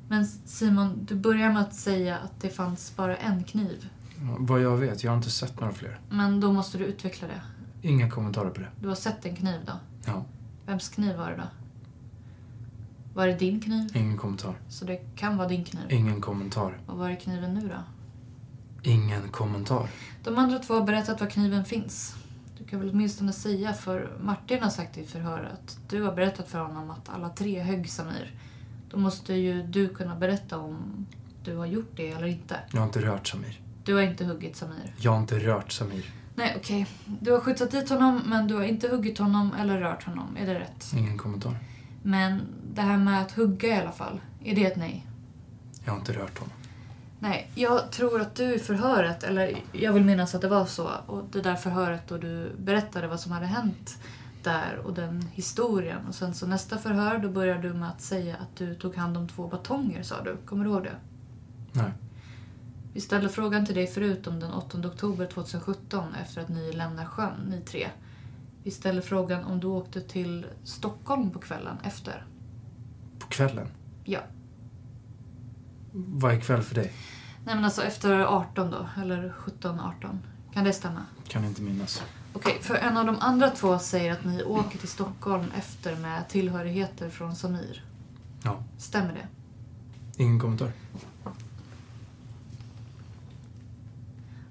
Men 0.09 0.27
Simon, 0.27 1.05
du 1.09 1.14
börjar 1.14 1.53
med 1.53 1.62
att 1.62 1.75
säga 1.75 2.18
att 2.18 2.40
det 2.40 2.51
fanns 2.51 2.96
bara 2.96 3.16
en 3.16 3.44
kniv. 3.44 3.88
Vad 4.21 4.61
jag 4.61 4.77
vet, 4.77 5.05
jag 5.05 5.11
har 5.11 5.17
inte 5.17 5.31
sett 5.31 5.61
några 5.61 5.73
fler. 5.73 6.01
Men 6.09 6.41
då 6.41 6.53
måste 6.53 6.79
du 6.79 6.85
utveckla 6.85 7.29
det. 7.29 7.41
Inga 7.89 8.11
kommentarer 8.11 8.51
på 8.51 8.61
det. 8.61 8.69
Du 8.81 8.89
har 8.89 8.95
sett 8.95 9.27
en 9.27 9.37
kniv 9.37 9.61
då? 9.67 9.73
Ja. 10.07 10.25
Vems 10.67 10.89
kniv 10.89 11.17
var 11.17 11.31
det 11.31 11.37
då? 11.37 11.49
Var 13.15 13.27
det 13.27 13.35
din 13.35 13.61
kniv? 13.61 13.97
Ingen 13.97 14.17
kommentar. 14.19 14.55
Så 14.69 14.85
det 14.85 14.97
kan 14.97 15.37
vara 15.37 15.49
din 15.49 15.65
kniv? 15.65 15.83
Ingen 15.89 16.21
kommentar. 16.21 16.79
Och 16.87 16.99
var 16.99 17.11
är 17.11 17.17
kniven 17.17 17.55
nu 17.55 17.69
då? 17.69 17.83
Ingen 18.91 19.29
kommentar. 19.29 19.89
De 20.25 20.39
andra 20.39 20.59
två 20.59 20.75
har 20.75 20.83
berättat 20.83 21.21
var 21.21 21.31
kniven 21.31 21.65
finns. 21.65 22.15
Du 22.59 22.65
kan 22.65 22.81
väl 22.81 22.91
åtminstone 22.91 23.33
säga, 23.33 23.73
för 23.73 24.17
Martin 24.21 24.63
har 24.63 24.71
sagt 24.71 24.99
i 24.99 25.07
förhör 25.07 25.51
att 25.53 25.79
du 25.89 26.03
har 26.03 26.13
berättat 26.15 26.49
för 26.49 26.59
honom 26.59 26.91
att 26.91 27.09
alla 27.09 27.29
tre 27.29 27.61
högg 27.61 27.91
Samir. 27.91 28.35
Då 28.91 28.99
måste 28.99 29.35
ju 29.35 29.63
du 29.63 29.89
kunna 29.89 30.17
berätta 30.17 30.59
om 30.59 31.07
du 31.45 31.57
har 31.57 31.67
gjort 31.67 31.93
det 31.97 32.11
eller 32.11 32.27
inte. 32.27 32.61
Jag 32.73 32.81
har 32.81 32.87
inte 32.87 33.01
rört 33.01 33.29
Samir. 33.29 33.61
Du 33.87 33.94
har 33.94 34.03
inte 34.03 34.25
huggit 34.25 34.57
Samir. 34.57 34.94
Jag 34.99 35.12
har 35.12 35.18
inte 35.18 35.38
rört 35.38 35.72
Samir. 35.72 36.11
Nej, 36.35 36.55
okej. 36.57 36.87
Du 37.05 37.33
har 37.33 37.40
skjutsat 37.40 37.70
dit 37.70 37.90
honom, 37.90 38.22
men 38.27 38.49
du 38.49 38.55
har 38.55 38.62
inte 38.62 38.88
huggit 38.88 39.18
honom 39.18 39.55
eller 39.59 39.81
rört 39.81 40.05
honom. 40.05 40.37
Är 40.37 40.46
det 40.46 40.55
rätt? 40.55 40.92
Ingen 40.96 41.18
kommentar. 41.18 41.57
Men 42.03 42.42
det 42.75 42.83
här 42.83 42.96
med 42.99 43.22
att 43.22 43.33
hugga 43.33 43.68
i 43.68 43.81
alla 43.81 43.92
fall, 43.92 44.20
är 44.44 44.55
det 44.55 44.64
ett 44.64 44.77
nej? 44.77 45.07
Jag 45.85 45.92
har 45.92 45.99
inte 45.99 46.12
rört 46.12 46.38
honom. 46.38 46.55
Nej, 47.18 47.51
jag 47.55 47.90
tror 47.90 48.20
att 48.20 48.34
du 48.34 48.55
i 48.55 48.59
förhöret, 48.59 49.22
eller 49.24 49.59
jag 49.72 49.93
vill 49.93 50.05
minnas 50.05 50.34
att 50.34 50.41
det 50.41 50.49
var 50.49 50.66
så, 50.66 50.91
och 51.07 51.24
det 51.32 51.41
där 51.41 51.55
förhöret 51.55 52.09
då 52.09 52.16
du 52.16 52.53
berättade 52.59 53.09
vad 53.09 53.20
som 53.20 53.32
hade 53.32 53.47
hänt 53.47 53.99
där 54.43 54.78
och 54.84 54.95
den 54.95 55.24
historien. 55.32 56.07
Och 56.09 56.14
sen 56.14 56.34
så 56.34 56.47
nästa 56.47 56.78
förhör, 56.78 57.18
då 57.18 57.28
började 57.28 57.62
du 57.62 57.74
med 57.74 57.89
att 57.89 58.01
säga 58.01 58.37
att 58.37 58.57
du 58.57 58.74
tog 58.74 58.97
hand 58.97 59.16
om 59.16 59.28
två 59.28 59.49
batonger, 59.49 60.03
sa 60.03 60.22
du. 60.22 60.37
Kommer 60.37 60.64
du 60.64 60.70
ihåg 60.70 60.82
det? 60.82 60.97
Nej. 61.72 61.93
Vi 62.97 63.03
ställde 63.03 63.28
frågan 63.28 63.66
till 63.66 63.74
dig 63.74 63.86
förut 63.86 64.26
om 64.26 64.40
den 64.40 64.53
8 64.53 64.78
oktober 64.78 65.26
2017 65.26 66.14
efter 66.14 66.40
att 66.40 66.49
ni 66.49 66.72
lämnar 66.72 67.05
sjön, 67.05 67.32
ni 67.51 67.61
tre. 67.61 67.88
Vi 68.62 68.70
ställde 68.70 69.03
frågan 69.03 69.44
om 69.44 69.61
du 69.61 69.66
åkte 69.66 70.01
till 70.01 70.47
Stockholm 70.64 71.30
på 71.30 71.38
kvällen 71.38 71.76
efter. 71.84 72.26
På 73.18 73.26
kvällen? 73.26 73.66
Ja. 74.05 74.20
Vad 75.92 76.34
är 76.34 76.40
kväll 76.40 76.62
för 76.62 76.74
dig? 76.74 76.92
Nej 77.44 77.55
men 77.55 77.64
alltså 77.64 77.82
efter 77.82 78.20
18 78.20 78.70
då, 78.70 78.88
eller 79.03 79.34
17-18. 79.38 80.18
Kan 80.53 80.64
det 80.64 80.72
stämma? 80.72 81.03
Kan 81.28 81.44
inte 81.44 81.62
minnas. 81.62 82.03
Okej, 82.32 82.59
för 82.61 82.74
en 82.74 82.97
av 82.97 83.07
de 83.07 83.16
andra 83.20 83.51
två 83.51 83.78
säger 83.78 84.12
att 84.12 84.24
ni 84.24 84.42
åker 84.42 84.78
till 84.78 84.88
Stockholm 84.88 85.47
efter 85.57 85.97
med 85.97 86.28
tillhörigheter 86.28 87.11
från 87.11 87.36
Samir. 87.36 87.84
Ja. 88.42 88.64
Stämmer 88.78 89.12
det? 89.12 89.28
Ingen 90.22 90.40
kommentar. 90.40 90.72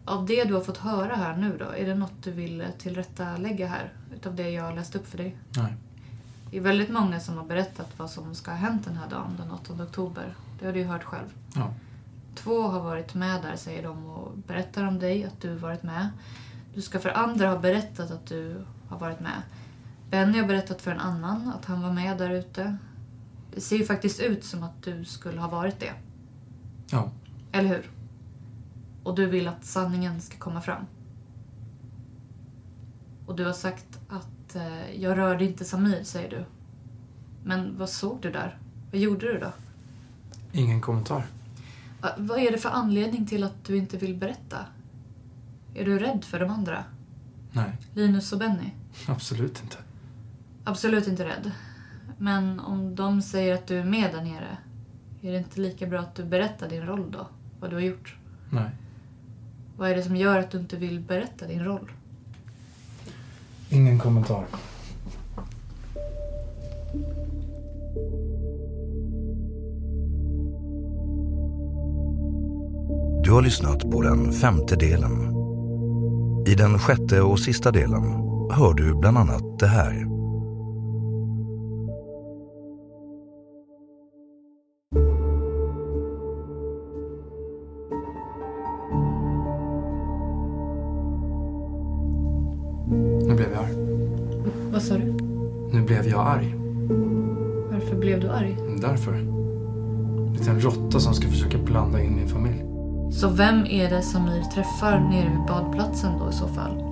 Av 0.06 0.26
det 0.26 0.44
du 0.44 0.54
har 0.54 0.62
fått 0.62 0.78
höra 0.78 1.16
här 1.16 1.38
nu 1.38 1.58
då, 1.58 1.66
är 1.66 1.86
det 1.86 1.96
något 1.96 2.24
du 2.24 2.32
vill 2.32 2.66
tillrättalägga 2.78 3.68
här? 3.68 3.94
Utav 4.16 4.36
det 4.36 4.50
jag 4.50 4.64
har 4.64 4.74
läst 4.74 4.96
upp 4.96 5.08
för 5.08 5.18
dig? 5.18 5.38
Nej. 5.58 5.74
Det 6.52 6.58
är 6.58 6.62
väldigt 6.62 6.90
många 6.90 7.20
som 7.20 7.38
har 7.38 7.46
berättat 7.46 7.90
vad 7.98 8.10
som 8.10 8.36
ska 8.36 8.52
ha 8.52 8.58
hänt 8.58 8.86
den 8.86 8.98
här 8.98 9.10
dagen, 9.10 9.36
den 9.38 9.52
8 9.52 9.74
oktober. 9.74 10.36
Det 10.60 10.66
har 10.66 10.74
du 10.74 10.80
ju 10.80 10.86
hört 10.86 11.04
själv. 11.04 11.28
Ja. 11.56 11.74
Två 12.36 12.62
har 12.62 12.80
varit 12.80 13.14
med 13.14 13.42
där, 13.42 13.56
säger 13.56 13.84
de, 13.84 14.06
och 14.06 14.38
berättar 14.38 14.88
om 14.88 15.00
dig, 15.00 15.24
att 15.24 15.42
du 15.42 15.56
varit 15.56 15.84
med. 15.84 16.10
Du 16.74 16.82
ska 16.82 17.00
för 17.00 17.10
andra 17.10 17.50
ha 17.50 17.60
berättat 17.60 18.12
att 18.12 18.28
du 18.28 18.66
har 18.88 19.00
varit 19.00 19.20
med. 19.20 19.42
Benny 20.10 20.40
har 20.40 20.48
berättat 20.48 20.82
för 20.82 20.92
en 20.92 21.00
annan 21.00 21.54
att 21.60 21.66
han 21.66 21.82
var 21.82 21.92
med 21.92 22.18
där 22.18 22.30
ute. 22.30 22.78
Det 23.56 23.62
ser 23.62 23.78
ju 23.78 23.86
faktiskt 23.86 24.20
ut 24.20 24.46
som 24.46 24.64
att 24.64 24.84
du 24.84 25.06
skulle 25.06 25.42
ha 25.42 25.50
varit 25.50 25.80
det. 25.80 25.94
Ja. 26.92 27.12
Eller 27.52 27.70
hur? 27.70 27.90
Och 29.06 29.16
du 29.16 29.26
vill 29.26 29.48
att 29.48 29.66
sanningen 29.66 30.22
ska 30.22 30.38
komma 30.38 30.62
fram. 30.62 30.86
Och 33.26 33.36
du 33.36 33.46
har 33.46 33.54
sagt 33.54 34.00
att 34.10 34.56
eh, 34.56 34.92
jag 35.02 35.18
rörde 35.18 35.46
inte 35.46 35.66
Samir, 35.66 36.04
säger 36.04 36.30
du. 36.30 36.46
Men 37.44 37.78
vad 37.78 37.90
såg 37.90 38.22
du 38.22 38.32
där? 38.32 38.58
Vad 38.92 39.02
gjorde 39.02 39.34
du 39.34 39.40
då? 39.40 39.52
Ingen 40.52 40.82
kommentar. 40.82 41.24
Va- 42.02 42.10
Vad 42.18 42.40
är 42.40 42.52
det 42.52 42.58
för 42.58 42.70
anledning 42.70 43.26
till 43.28 43.44
att 43.44 43.64
du 43.66 43.78
inte 43.78 43.98
vill 43.98 44.16
berätta? 44.18 44.58
Är 45.76 45.86
du 45.86 46.00
rädd 46.00 46.24
för 46.24 46.40
de 46.40 46.50
andra? 46.50 46.84
Nej, 47.52 47.78
Linus 47.94 48.34
och 48.34 48.40
Benny? 48.40 48.70
absolut 49.08 49.62
inte. 49.64 49.78
Absolut 50.64 51.08
inte 51.08 51.26
rädd. 51.26 51.52
Men 52.18 52.60
om 52.60 52.96
de 52.96 53.22
säger 53.22 53.54
att 53.54 53.68
du 53.68 53.80
är 53.80 53.84
med 53.86 54.12
där 54.14 54.24
nere, 54.24 54.58
är 55.22 55.32
det 55.32 55.38
inte 55.38 55.60
lika 55.62 55.88
bra 55.88 56.00
att 56.00 56.16
du 56.16 56.24
berättar 56.26 56.70
din 56.70 56.82
roll 56.86 57.12
då? 57.12 57.28
Vad 57.60 57.70
du 57.70 57.76
har 57.76 57.82
gjort? 57.82 58.16
Nej. 58.50 58.70
Vad 59.78 59.90
är 59.90 59.96
det 59.96 60.04
som 60.04 60.16
gör 60.16 60.40
att 60.40 60.52
du 60.52 60.58
inte 60.58 60.76
vill 60.76 61.00
berätta 61.00 61.48
din 61.48 61.64
roll? 61.64 61.92
Ingen 63.70 64.00
kommentar. 64.00 64.46
Du 73.24 73.32
har 73.32 73.42
lyssnat 73.42 73.92
på 73.92 74.02
den 74.02 74.32
femte 74.32 74.76
delen. 74.76 75.36
I 76.48 76.56
den 76.56 76.80
sjätte 76.80 77.22
och 77.22 77.40
sista 77.40 77.72
delen 77.72 78.04
hör 78.52 78.74
du 78.74 78.96
bland 78.96 79.18
annat 79.18 79.60
det 79.60 79.68
här. 79.68 80.15
Nu 93.36 93.42
blev 93.42 93.52
jag 93.54 93.64
arg. 93.64 93.76
Vad 94.72 94.82
sa 94.82 94.94
du? 94.94 95.14
Nu 95.72 95.82
blev 95.82 96.08
jag 96.08 96.28
arg. 96.28 96.56
Varför 97.72 97.96
blev 97.96 98.20
du 98.20 98.30
arg? 98.30 98.58
Därför. 98.82 99.14
En 99.14 100.34
liten 100.34 100.62
råtta 100.62 101.00
som 101.00 101.14
ska 101.14 101.28
försöka 101.28 101.58
blanda 101.58 102.02
in 102.02 102.16
min 102.16 102.28
familj. 102.28 102.66
Så 103.12 103.30
vem 103.30 103.66
är 103.66 103.90
det 103.90 104.02
Samir 104.02 104.44
träffar 104.54 105.00
nere 105.00 105.30
vid 105.30 105.48
badplatsen 105.48 106.12
då 106.20 106.30
i 106.30 106.34
så 106.34 106.48
fall? 106.48 106.84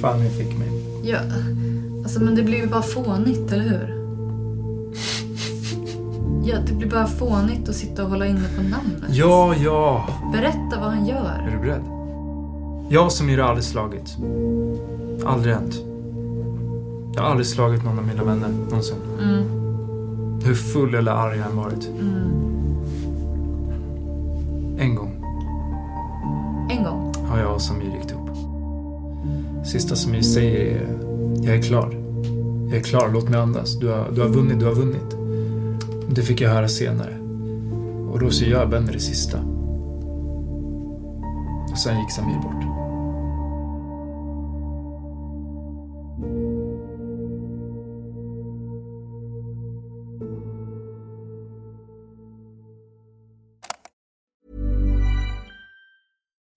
Fan, 0.00 0.20
ni 0.20 0.30
fick 0.30 0.58
mig. 0.58 0.68
Ja, 1.02 1.18
alltså 2.02 2.22
men 2.22 2.34
det 2.34 2.42
blir 2.42 2.58
ju 2.58 2.66
bara 2.66 2.82
fånigt, 2.82 3.52
eller 3.52 3.64
hur? 3.64 3.96
Ja, 6.44 6.56
det 6.66 6.74
blir 6.74 6.90
bara 6.90 7.06
fånigt 7.06 7.68
att 7.68 7.74
sitta 7.74 8.04
och 8.04 8.10
hålla 8.10 8.26
inne 8.26 8.48
på 8.56 8.62
namnet. 8.62 9.10
Ja, 9.10 9.54
ja. 9.54 10.08
Berätta 10.32 10.80
vad 10.80 10.90
han 10.90 11.06
gör. 11.06 11.48
Är 11.48 11.50
du 11.52 11.58
beredd? 11.58 11.95
Jag 12.88 13.12
som 13.12 13.28
har 13.28 13.38
aldrig 13.38 13.64
slagit. 13.64 14.16
Aldrig 15.26 15.54
hänt. 15.54 15.74
Jag 17.14 17.22
har 17.22 17.30
aldrig 17.30 17.46
slagit 17.46 17.84
någon 17.84 17.98
av 17.98 18.06
mina 18.06 18.24
vänner, 18.24 18.48
någonsin. 18.68 18.96
Mm, 19.22 19.42
Hur 20.44 20.54
full 20.54 20.94
eller 20.94 21.12
arg 21.12 21.38
jag 21.38 21.50
än 21.50 21.56
varit. 21.56 21.88
mm. 22.00 22.30
En 24.78 24.94
gång 24.94 25.12
En 26.70 26.84
gång. 26.84 27.12
har 27.28 27.38
jag 27.38 27.54
och 27.54 27.62
Samir 27.62 27.84
gick 28.00 28.10
ihop. 28.10 28.30
Sista 29.66 29.96
Samir 29.96 30.22
säger 30.22 30.76
är 30.76 30.88
Jag 31.42 31.54
är 31.56 31.62
klar. 31.62 31.96
Jag 32.68 32.78
är 32.78 32.82
klar, 32.82 33.10
låt 33.12 33.28
mig 33.28 33.40
andas. 33.40 33.78
Du 33.78 33.88
har, 33.88 34.06
du 34.14 34.20
har 34.20 34.28
vunnit, 34.28 34.58
du 34.58 34.64
har 34.66 34.72
vunnit. 34.74 35.16
Det 36.10 36.22
fick 36.22 36.40
jag 36.40 36.50
höra 36.50 36.68
senare. 36.68 37.16
Och 38.12 38.20
då 38.20 38.30
så 38.30 38.44
gör 38.44 38.66
Benny 38.66 38.92
det 38.92 39.00
sista. 39.00 39.38
Och 41.72 41.78
sen 41.78 41.98
gick 42.00 42.10
Samir 42.12 42.34
bort. 42.36 42.65